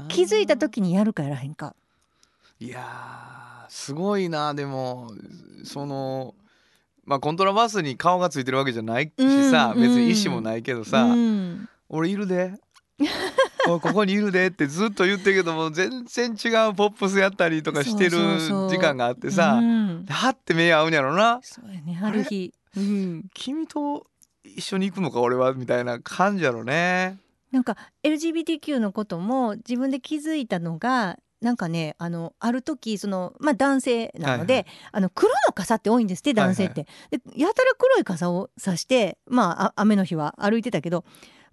[0.08, 1.74] 気づいた時にやるかやらへんか。
[2.60, 4.54] いやーすごいな。
[4.54, 5.10] でも
[5.64, 6.34] その
[7.04, 9.82] まあコントラバスに顔がついてるわけじゃないしさ、うん。
[9.82, 11.68] 別に意思もないけどさ、うん。
[11.88, 12.54] 俺いるで
[13.78, 18.70] ここにいるでってずっと言ってるけども全然違うポップスやったりとかしてるそうそうそう。
[18.70, 20.04] 時間があってさうん。
[20.04, 21.40] ではって目合うんやろな。
[21.42, 24.06] そうやねある日、うん、君と
[24.42, 27.18] 一緒に行くのか俺はみたいな感じやろね。
[27.52, 36.86] なんか LGBTQ のことも自分で気づいたのがなんかねあのある時その、まあ、男性なので、はいあの黒の傘って多いんですって男性って。
[37.10, 41.04] でやたら黒い傘をさして、まあ、あ雨の日は歩いてたけど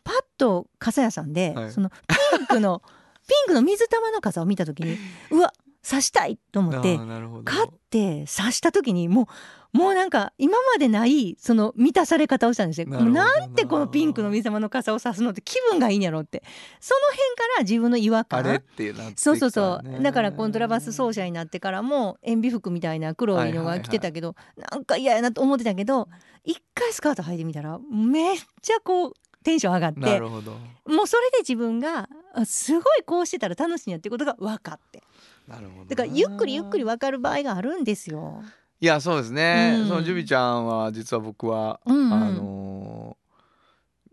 [0.08, 1.72] パッと傘屋さんで、はい。
[1.72, 1.96] そのピ
[2.44, 2.82] ンクの
[3.28, 4.98] ピンクの水玉の傘を見た時に
[5.32, 5.52] うわ
[5.82, 6.98] 差したいと思って
[7.44, 9.28] 買って刺した時にも
[9.74, 12.88] うもうなんか今までないその満たされ方をしたんですよ。
[12.88, 16.42] なんてこのピンクの水玉の傘を刺すのって気分がいいんやろって。
[16.80, 19.14] その辺から自分の違和あれっ感てなってね。
[19.18, 20.02] そうそうそう。
[20.02, 24.36] だからコントラバス奏者になってからも塩ビ服みたいな黒いのが着てたけど、
[24.72, 26.08] なんか嫌やなと思ってたけど
[26.44, 29.14] 一回スカート履いてみたらめっちゃこう
[29.48, 35.02] テンション上がってもうそれで自分があすごいこうしてたら楽しいんやってことが分かって。
[35.48, 35.86] なるほどな。
[35.88, 38.44] だからゆっくりゆっくり分かる場合があるんですよ。
[38.82, 39.88] いやそうですね、うん。
[39.88, 41.96] そのジュビちゃんは実は僕は、うん。
[41.96, 43.28] うんあのー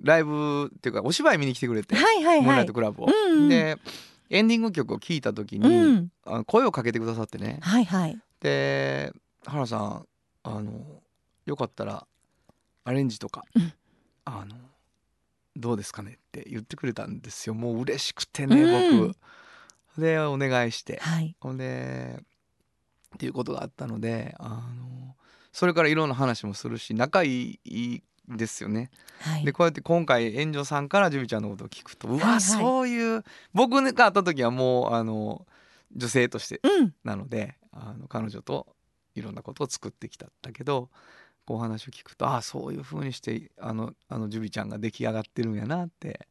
[0.03, 2.57] ライブっていうかお芝居見に来てくれて、はいはいはい。
[2.59, 3.49] ライトクラブを、うんうん。
[3.49, 3.78] で
[4.28, 7.59] エンディング曲を聴いた時に、うん、あの声をかけてくださってね。
[7.62, 8.18] はいはい。
[8.41, 9.12] で
[9.47, 10.07] 原さん
[10.45, 10.72] あの
[11.47, 12.07] よかったら
[12.85, 13.72] アレンジとか、うん。
[14.26, 14.55] あの
[15.57, 16.13] どうですかね？
[16.13, 19.17] って言ってくれたんですよもう嬉しくてね、うん僕
[19.97, 21.37] でお願いしてはい。
[21.39, 22.19] ほんで
[23.15, 25.15] っていうことがあったのであの
[25.53, 28.91] それからいろんな話もするし仲いいですよね。
[29.21, 29.45] はい。
[29.45, 35.47] でこうやって今回炎上さんからジュビちゃんのことを聞くとうわ、はいはいそういう僕が会った時はもうあの
[35.95, 36.95] 女性としてうん。
[37.05, 38.67] なのであの彼女と
[39.15, 40.91] いろんなことを作ってきたんだけど
[41.53, 46.28] お話を聞くとああそういう風にしてあのあのジュビちゃんが出来上がってるんやなって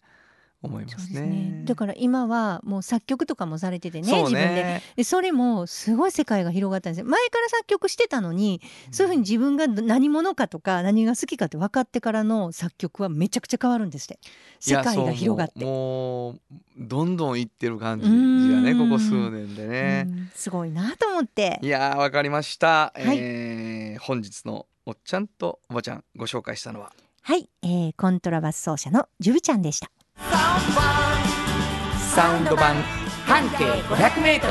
[0.64, 1.22] 思いますすね。
[1.28, 1.62] ね。
[1.66, 4.64] だから今はもう作曲とかもされててね、そう自分で。
[4.64, 7.06] ねでそれもすごい世界が広がったんですよ。
[7.06, 8.62] 前から作曲してたのに
[8.92, 14.20] そういうふうに自分が何者かとか何が好きかって分かってからの作曲はめちゃくちゃ変わるんですって。
[14.60, 15.66] 世界が広がって。
[15.66, 16.40] もう
[16.78, 18.12] どんどんいってる感じが
[18.62, 18.90] ねうん。
[18.90, 20.06] ここ数年でね。
[20.08, 20.32] うん。
[20.34, 21.60] すごいなと思って。
[21.62, 23.02] いやーわかりました、い。
[23.02, 26.92] えー本日のおっちゃんとおばちゃんご紹介したのは？
[27.22, 29.90] はい、えーコントラバス奏者のジュビちゃんでした。
[32.16, 32.76] サウンド版
[33.26, 34.42] 半径 500m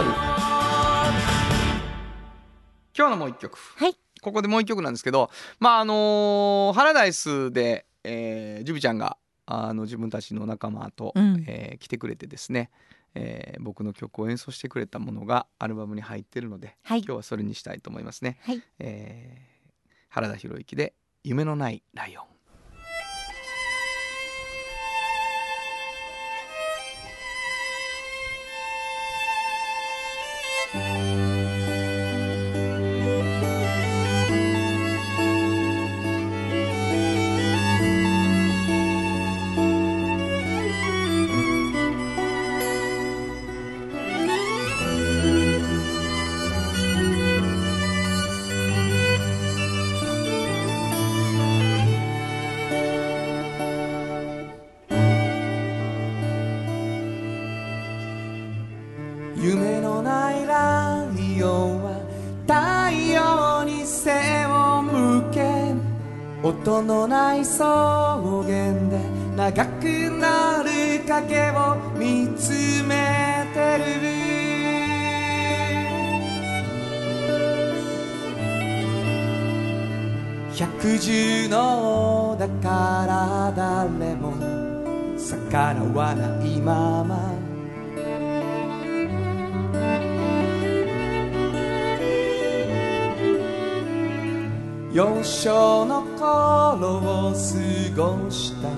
[2.97, 3.59] 今日のもう一曲。
[3.77, 3.97] はい。
[4.21, 5.31] ここでもう一曲なんですけど
[5.61, 9.17] まああのーハラダイスで、えージュビちゃんが
[9.47, 11.45] あの自分たちの仲間と、うん。
[11.47, 12.71] えー来てくれてですね、
[13.15, 18.39] えー僕の曲を演奏してくれたものがアルバムに入ってるので、はい今日はそれにしたいと思いますね。
[18.43, 19.53] はいえー
[20.09, 20.95] 原田博之で
[21.25, 22.25] 「夢のないライオン」。
[80.83, 84.35] 百獣のだから誰も
[85.17, 87.33] 逆らわないまま。
[94.93, 97.37] 幼少の頃を過
[97.97, 98.69] ごした。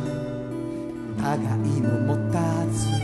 [1.22, 3.03] 互いも持たず。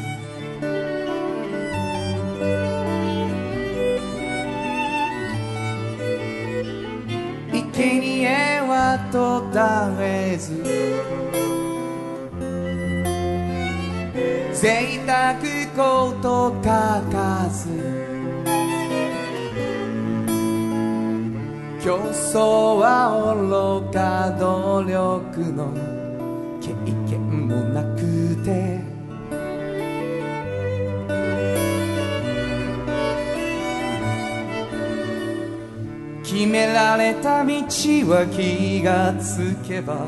[9.11, 9.59] 途絶
[10.01, 10.63] えず。
[14.53, 15.35] 贅沢
[15.75, 16.71] こと書
[17.11, 18.11] かず。
[21.83, 25.90] 競争は愚か努力の
[36.41, 40.07] 決められた道は気がつけば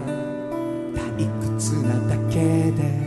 [0.95, 1.29] 退
[1.59, 3.03] 屈なだけで。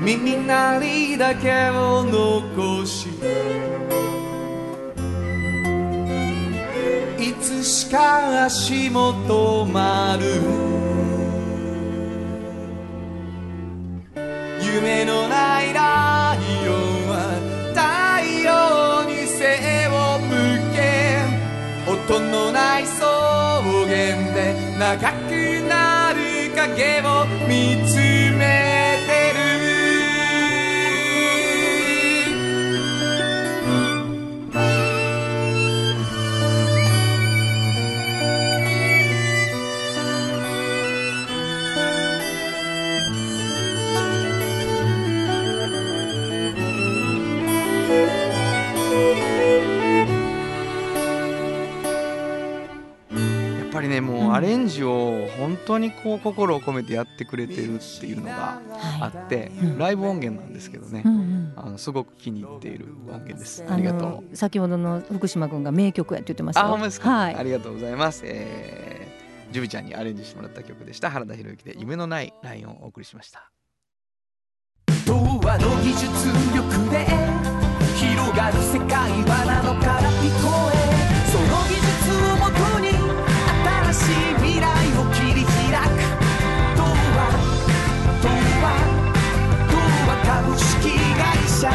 [0.00, 3.08] 耳鳴りだけを残し
[7.18, 10.24] いつしか足元丸
[14.62, 15.27] 夢の
[22.10, 28.07] 音のない草原で長くなる影を見つけ
[54.68, 58.60] ンジを本当にこう心を込めてやってくれてるっていうのが
[59.00, 63.64] あって、うんライブ音源なんですけどね、うんうんあのすごく気に入っている音源です。
[63.68, 64.36] あありがとのう。
[64.36, 67.10] 先ほどの福島君が名曲やって言ってましたよあ、すか？
[67.10, 68.22] はいありがとうございます。
[68.24, 71.10] えー、ジュビちゃんにアレンジしてもらった曲でした。
[71.10, 73.50] 原田博之で夢のないライオンをお送りしました。
[75.04, 76.06] 童話の技術
[76.54, 77.06] 力で
[77.96, 80.76] 広がる世界はなのから聞こえ
[81.32, 82.88] その技術をもとに
[83.92, 84.37] 新しい
[85.12, 85.98] 切り開く
[86.76, 87.18] 童話
[88.22, 88.28] 童
[88.62, 88.66] 話
[89.70, 89.74] 童
[90.08, 90.68] 話株式
[91.16, 91.70] 会社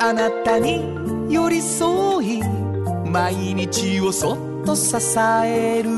[0.00, 0.82] あなたに
[1.32, 2.42] 寄り添い
[3.10, 4.96] 毎日をそっと支
[5.44, 5.90] える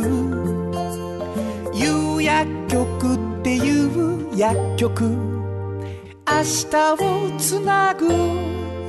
[1.74, 8.06] 有薬局っていう薬局明日をつなぐ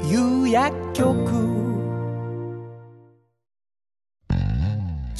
[0.08, 1.53] 有薬局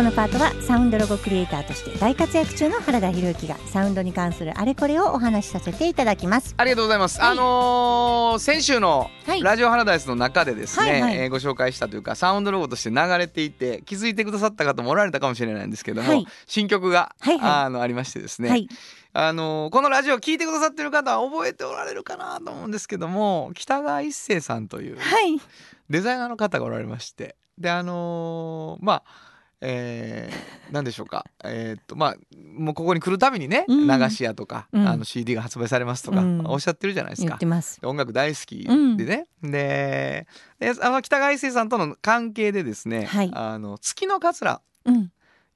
[0.00, 6.54] このパートはサウンドロゴクリエイターとして大活躍中の原田博之がサウンドに関するあれこれをお話しさせていただきます。
[6.56, 7.20] ありがとうございます。
[7.20, 7.30] はい。
[7.32, 9.42] あのー先週のはい。
[9.42, 11.16] ラジオハラダイスの中でですね、はいはい。
[11.18, 16.26] えーご紹介したというかサウンドロゴとして流れていて気づいてくださった方もおられたかもしれないんですけども、はい。
[16.46, 17.50] 新曲が、はいはい。
[17.66, 18.68] あのありましてですね、はい。
[19.12, 25.38] あのーこのラジオ聞いてくださってる方は覚えておられるかなと思うんですけども北川一生さんというはい。
[25.90, 29.29] デザイナーの方がおられましてであのーまあ
[29.62, 31.26] えー、何でしょうか。
[31.44, 32.16] えーっとまあ
[32.56, 33.86] もうここに来るたびにね、うん。
[33.86, 34.88] 流し屋とか、うん。
[34.88, 36.46] あの CD が発売されますとか、うん。
[36.46, 37.28] おっしゃってるじゃないですか。
[37.28, 37.46] 言って。
[37.46, 37.78] ます。
[37.82, 38.64] 音楽大好き
[38.96, 40.26] でね、で
[40.58, 43.30] であの北川一生さんとの関係でですね、はい。
[43.34, 45.12] あの月のカツラうん。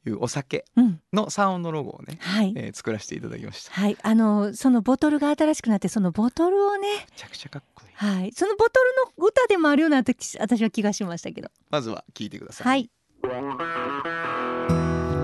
[0.07, 1.01] いうお酒うん。
[1.15, 2.53] のサウンドロゴをね、はい。
[2.57, 3.73] えー作らせていただきました。
[3.73, 3.97] はい。
[4.03, 7.93] あのそのボトルが新しくなってそのボトルをねめちゃくちゃかっこいい。
[7.95, 8.33] はい。
[8.33, 8.81] そのボト
[9.17, 11.49] ルの歌でもあるような私私は気がしましたけど。
[11.71, 12.91] まずは聞いてください、はい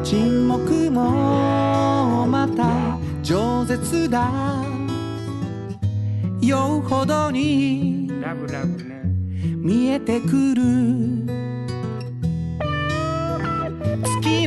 [0.03, 4.65] 沈黙もまた饒舌だ。
[6.41, 8.11] 酔うほどに
[9.57, 11.11] 見えてくる。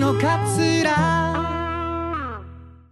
[0.03, 2.41] のかつら。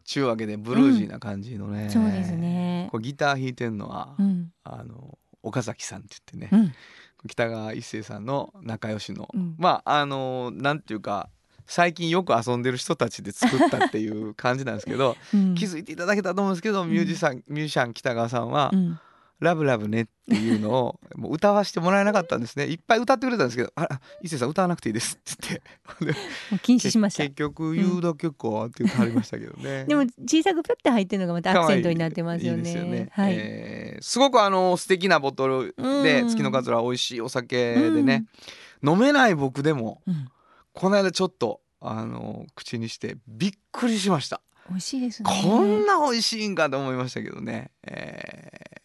[0.05, 2.87] ちゅうわけでブルージーな感じのね、そうですね。
[2.89, 4.49] これギター弾いてんのは、うん。
[4.63, 6.73] あの岡崎さんって言ってね、うん
[7.27, 9.55] 北川一生さんの仲良しの、うん。
[9.57, 11.29] まああのなんていうか
[11.67, 15.55] 最近よく遊んでる人たちで作ったっていう感じなんですけど、うん。
[15.55, 18.99] 気づいていただけたと思うんですけど、ミュージシャンミュージシャン北川さんは、うん
[19.41, 25.61] ラブラブねっていうのを もう歌わせてもらえなかったんですねいっぱい歌ってくれたんですけど「あら伊勢さん歌わなくていいです」って
[25.97, 26.11] 言ってで
[26.51, 29.85] もう禁止しました結局言うだけかって言ってはりましたけどね。
[29.85, 32.69] でも小さくピュッて入ってるのがまたアクセントになってますよね。
[32.69, 33.09] いいよね。
[33.11, 33.33] はい。
[33.35, 38.25] えーすごくあの素敵なボトルでうん月のカツラ美味しいお酒でね、
[38.83, 40.27] 飲めない僕でもうん
[40.73, 44.41] この間ちょっとあの口にしてびっくりしました。
[44.69, 45.29] 美味しいですね。
[45.43, 47.71] こんな美味しいんかと思いましたけどね。
[47.83, 48.80] えー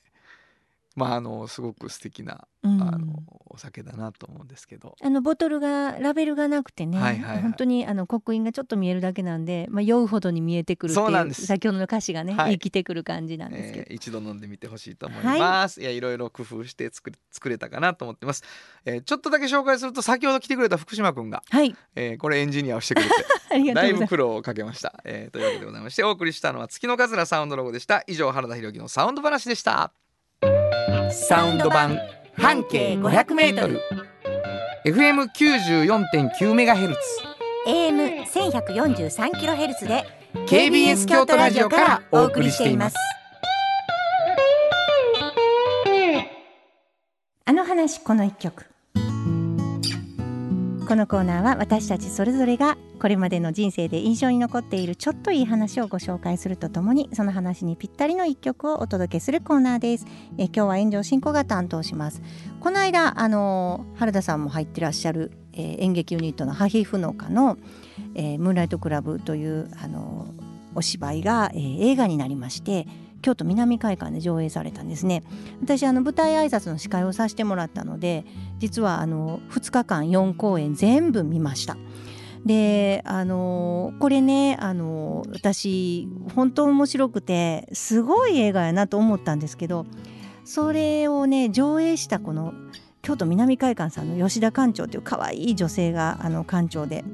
[0.97, 2.79] まああのすごく素敵なあうん。
[2.79, 4.97] のお酒だなと思うんですけど。
[5.01, 7.43] あのボトルがラベルがなくてね、はいはいはい。
[7.43, 11.47] 本当にあの刻印がちょっと見えるだけなんで、まあ酔うほどに見えてくるっていうそうなんです。
[11.47, 12.53] 先ほどの歌詞がね、はい。
[12.55, 13.85] 生きてくる感じなんですけど。
[13.89, 15.81] えー一度飲んでみてほしいと思います。
[15.81, 18.43] い、やいろいろ工夫して作れ作れたかなと思ってます、
[18.85, 23.93] えーちょっとだけ紹介すると先ほど来てくれた福島くんが、はい、えーこれエンジニアをしてくれて だい。
[23.95, 28.03] ぶ苦労をかけました、えーというわけでございましてお送りしたのは月のカズラサウンドロゴでした。
[28.07, 29.93] 以上原田博之のサウンド話でした
[31.11, 31.99] サウンド版
[32.35, 33.79] 半径 500m
[34.87, 37.01] FM94.9 メガヘルツ
[37.67, 40.05] AM 千百四十三キロヘルツで
[40.47, 42.97] KBS 京都ラジオからお送りしています。
[47.45, 48.67] あの話この一曲。
[50.87, 60.07] このコーナーは私たちそれぞれがこれまでの人生で印象に残っているちょっといい話をご紹介するとともにその話にぴったりの一曲をお届けするコーナーです。
[60.39, 62.23] え今日は炎上進行が担当します。
[62.61, 67.59] この間あの原田さんも入ってらっしゃる、えー演劇ユニットのハヒフノカの、
[68.15, 70.29] えームーンライトクラブというあの
[70.77, 72.87] お芝居が、えー映画になりまして
[73.23, 75.23] 京都南会館で上映されたんですね。
[75.61, 78.25] 私あの舞台挨拶の司会をさせてもらったので
[78.59, 81.77] 実はあの2日間4公演全部見ました。
[82.45, 89.85] であのこれねあの私本当面白くてすごい映画やなと思ったんですけど
[90.45, 92.55] それをね上映したこの
[93.03, 97.05] 京都南会館さんの吉田館長という可愛い女性があの館長で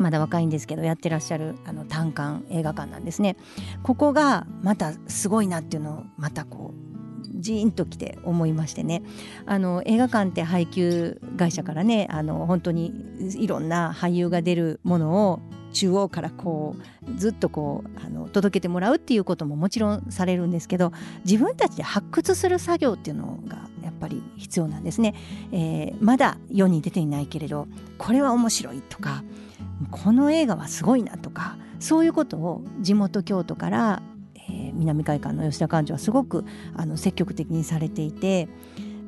[0.00, 3.36] まだ若いんですけどやってらっしゃるあの単館映画館なんですね。
[3.82, 6.90] ここがまたすごいなっていうのをまたこう
[7.40, 9.02] ジーンときて思いましてね
[9.46, 12.92] あの映画館って配給会社からねあの本当に
[13.38, 15.40] いろんな俳優が出るものを
[15.72, 16.76] 中央からこ
[17.08, 20.92] うずっとこうあの届けてもらうっていうことももちろんされるんですけど
[21.24, 25.14] 自分たちで発掘する作業っていうのがやっぱり必要なんですね、
[25.52, 27.66] えーまだ世に出ていないけれど
[27.98, 29.22] これは面白いとか
[29.90, 34.02] この映画はすごいなとかそういうことを地元京都から、
[34.34, 38.48] えー南海館の吉田館長はすごくあの積極的にされていて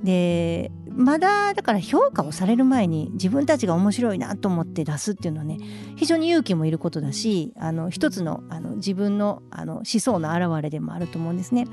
[0.05, 5.59] でまだだから評価をされる前に自分たちが面白いなと思って出すっていうのはね
[5.97, 11.67] 非常に勇気もいることだしあの一つのあの自分のあの思想の表れでもあると思うんですね。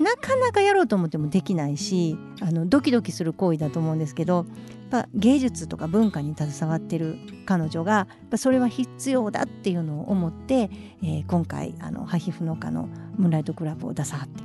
[0.00, 4.46] なかなかやろうと思ってもできないしあのドキドキする行為だと思うんですけど
[4.90, 7.16] やっぱ芸術とか文化に携わってる
[7.46, 10.70] 彼女がそれは必要だっていうのを思って、
[11.02, 14.42] えー今回あのハヒフノカのムーンライトクラブを出さはって、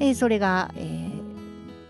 [0.00, 1.22] えーそれが、えー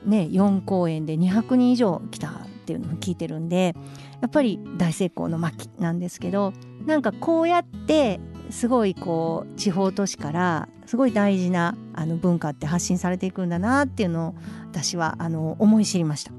[0.04, 2.32] ね、4公演で200人以上来たっ
[2.64, 3.74] ていうのを聞いてるんで
[4.20, 6.52] やっぱり大成功の巻なんですけど
[6.86, 8.20] なんかこうやって
[8.50, 14.34] すごいこう地方都市からすごい大事なあの文化って発信されていくんだなっていうのを
[14.70, 16.32] 私はあの思い知りました。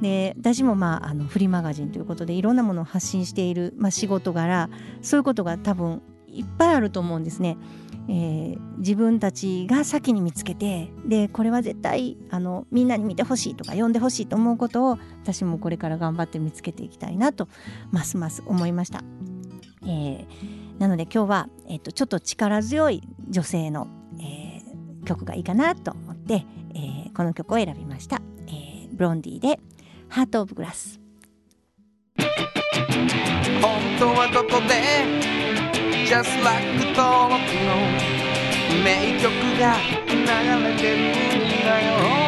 [0.00, 4.70] で私もまああのフリーマガジンということでいろんなものを発信している、まあ、仕事柄
[5.02, 7.56] そういうことが多分いっぱいあると思うんですね。
[8.08, 17.48] えー自分たちが先に見つけてでこれは絶対あのみんなに見てほしいとか読んでほしいと思うことを私もこれから頑張って見つけていきたいなと
[17.90, 19.02] ますます思いました。
[19.82, 23.88] えーなので今日は、えっとちょっと力強い女性の、
[24.20, 24.58] えー
[25.04, 28.20] 曲がいいかなと思って、えーこの曲を選びました。
[28.46, 29.58] えーブロンディで
[30.08, 31.00] 「ハート・オブ・グラス」。
[32.16, 32.26] 本
[33.98, 34.74] 当はここで
[36.06, 36.64] Just like
[36.96, 37.76] 登録の
[38.84, 39.76] 名曲が
[40.08, 40.14] 流
[40.64, 41.68] れてるんだ
[42.24, 42.27] よ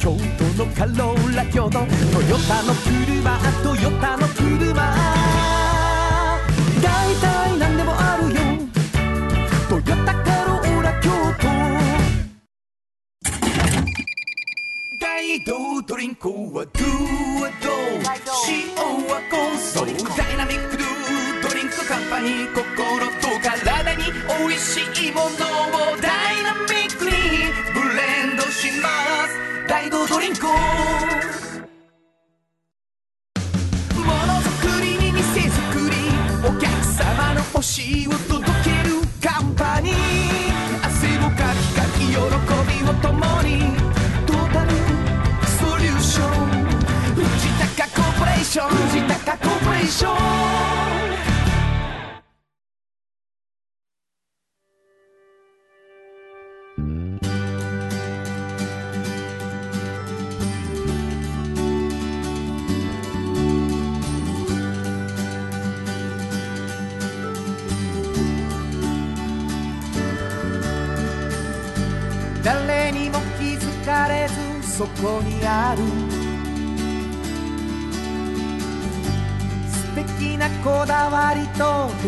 [0.00, 0.16] 京
[0.56, 1.84] 都のカローラ京都ト
[2.22, 4.72] ヨタの車トヨタの車
[6.82, 8.40] 大体何でもあるよ
[9.68, 11.48] トヨタカローラ京都
[14.98, 16.80] 大道ドリンクはドゥ
[17.42, 17.68] はド
[18.48, 18.74] 塩
[19.06, 20.86] はコンソーダイナミックドゥ
[21.42, 22.64] ドリンクカンパニー心
[23.20, 24.04] と体に
[24.48, 25.30] 美味しいものを
[26.00, 26.29] ダ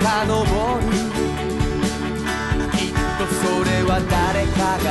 [0.00, 0.34] 遡
[0.76, 0.82] る
[2.72, 4.88] きっとそれは誰かが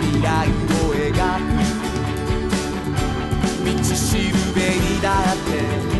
[0.00, 1.48] 未来を描く。
[3.64, 5.99] 道しるべにだって。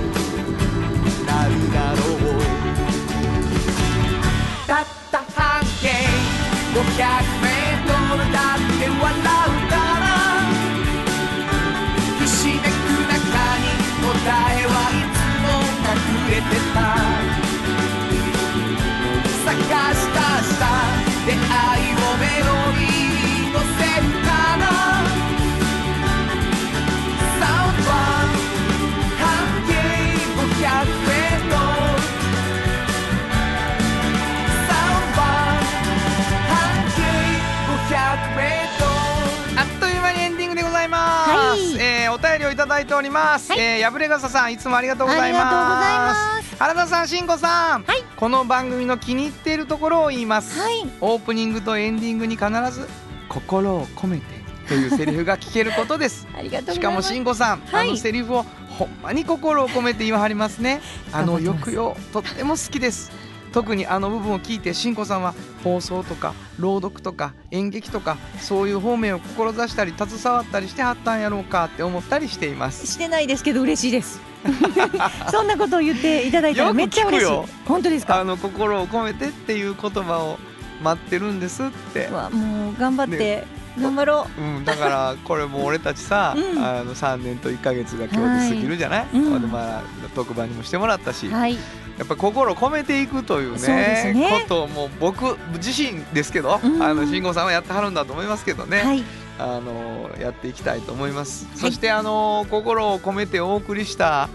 [43.00, 43.60] おります、はい。
[43.60, 46.56] えー、破れ傘さんいつもありがとうございます。
[46.56, 48.02] 原田さん慎吾さん、はい。
[48.16, 50.86] この番組の気に入っているところを言います、はい。
[51.00, 52.86] オープニングとエンディングに必ず
[53.30, 54.24] 心を込めて
[54.68, 56.28] というセリフが聞けることです。
[56.36, 56.74] ありがとうございます。
[56.74, 57.88] しかも慎吾さん、はい。
[57.88, 58.44] あのセリフを
[58.78, 60.82] ほんまに心を込めて言わはりますね。
[61.12, 63.10] あの抑揚とっても好きです
[63.52, 65.34] 特にあの部分を聞いて慎吾さんは
[65.64, 72.86] 放送とか朗読とか演劇とかそういう方面を志したり携わったりしてはったんやろうかって思ったりしています。
[72.86, 74.20] してないですけど嬉しいです。
[75.30, 77.52] そんなことを言っていただいたらめっちゃ嬉しい。
[77.66, 78.20] 本当ですか？
[78.20, 80.38] あの心を込めてっていう言葉を
[80.82, 82.06] 待ってるんですって。
[82.06, 83.44] うわもう頑張って、
[83.78, 84.60] 頑張ろう。
[84.60, 86.64] ん、だからこれもう俺たちさ、 うん。
[86.64, 89.30] あの3年と1か月が今日で過ぎるじゃない、うん。
[89.30, 89.82] ほんでまあ
[90.14, 91.58] 特番にもしてもらったし、うはい
[92.00, 94.40] やっぱ心を込めていくというねね。
[94.42, 96.82] ことをもう僕自身ですけど、うん。
[96.82, 99.04] あの慎吾さんはやってはるんだと思いますけどね、はい。
[99.38, 104.30] あのやっていきたいと思います、そしてあの心を込めてお送りした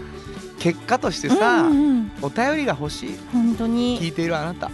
[0.60, 2.12] 結果としてさ、うんうんうん。
[2.22, 3.18] お便りが欲しい。
[3.32, 4.00] 本当に。
[4.00, 4.70] 聞いているあなた。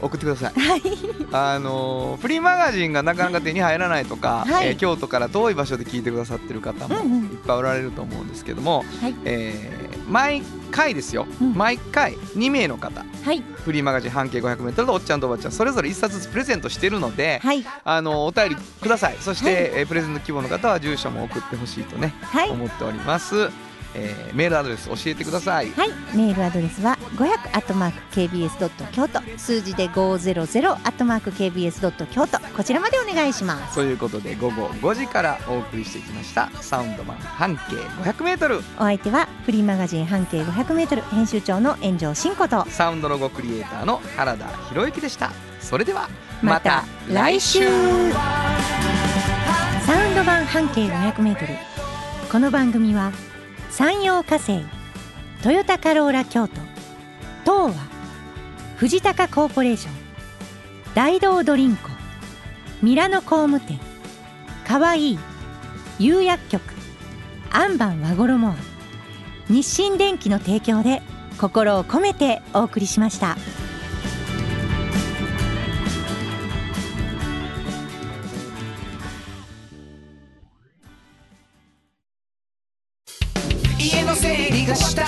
[0.00, 0.60] 送ってください。
[0.60, 0.82] はい。
[1.32, 4.68] あのフリーマガジンがなかなか手に入らないとか、はい。
[4.68, 9.14] えー京都から遠い場所で聞いてくださってる方もいっぱいおられると思うんですけども、はい。
[9.24, 10.42] えー毎
[10.74, 11.54] 回ですよ、うん。
[11.54, 13.04] 毎回2名の方。
[13.24, 13.40] はい。
[13.64, 17.64] フリーマガジン半径 500m とおっちゃんとおばちゃんそれぞれ1冊ずつプレゼントしてるので、はい。
[17.84, 19.16] あのお便りください。
[19.20, 19.54] そして、はい。
[19.76, 22.50] えープレゼント希望の方は住所も送ってほしいとね、はい。
[22.50, 23.48] 思っております、
[23.94, 25.70] えーメールアドレス教えてください。
[25.70, 29.20] はい、メールアドレスは500アットマーク KBS ドット京都。
[29.38, 32.40] 数字で500アットマーク KBS ドット京都。
[32.56, 33.74] こちらまでお願いします。
[33.76, 36.50] ということで午後5時からお送りしてきました。
[36.60, 42.66] サウンドマン半径 500m お相手はフリーマガジン半径500メートル編集長の炎上真子と。
[42.68, 45.30] サウンドロゴクリエイターの原田博之でした。
[45.60, 46.08] それでは
[46.42, 47.60] また来週。
[49.86, 51.54] サウンド版半径500メートル。
[52.32, 53.12] この番組は
[53.76, 54.62] 山陽火星
[55.42, 56.54] トヨタカローラ京都。
[57.42, 57.88] 東和
[58.76, 59.94] 藤高コーポレーション。
[60.94, 61.90] 大道ドリンク
[62.82, 63.80] ミラノ工務店。
[64.64, 65.18] かわいい
[65.98, 66.62] 釉薬局。
[67.50, 68.48] アンバン和衣。
[68.48, 68.54] は
[69.48, 71.02] 日清電機の提供で
[71.40, 73.36] 心を込めてお送りしました。
[84.74, 85.03] мечта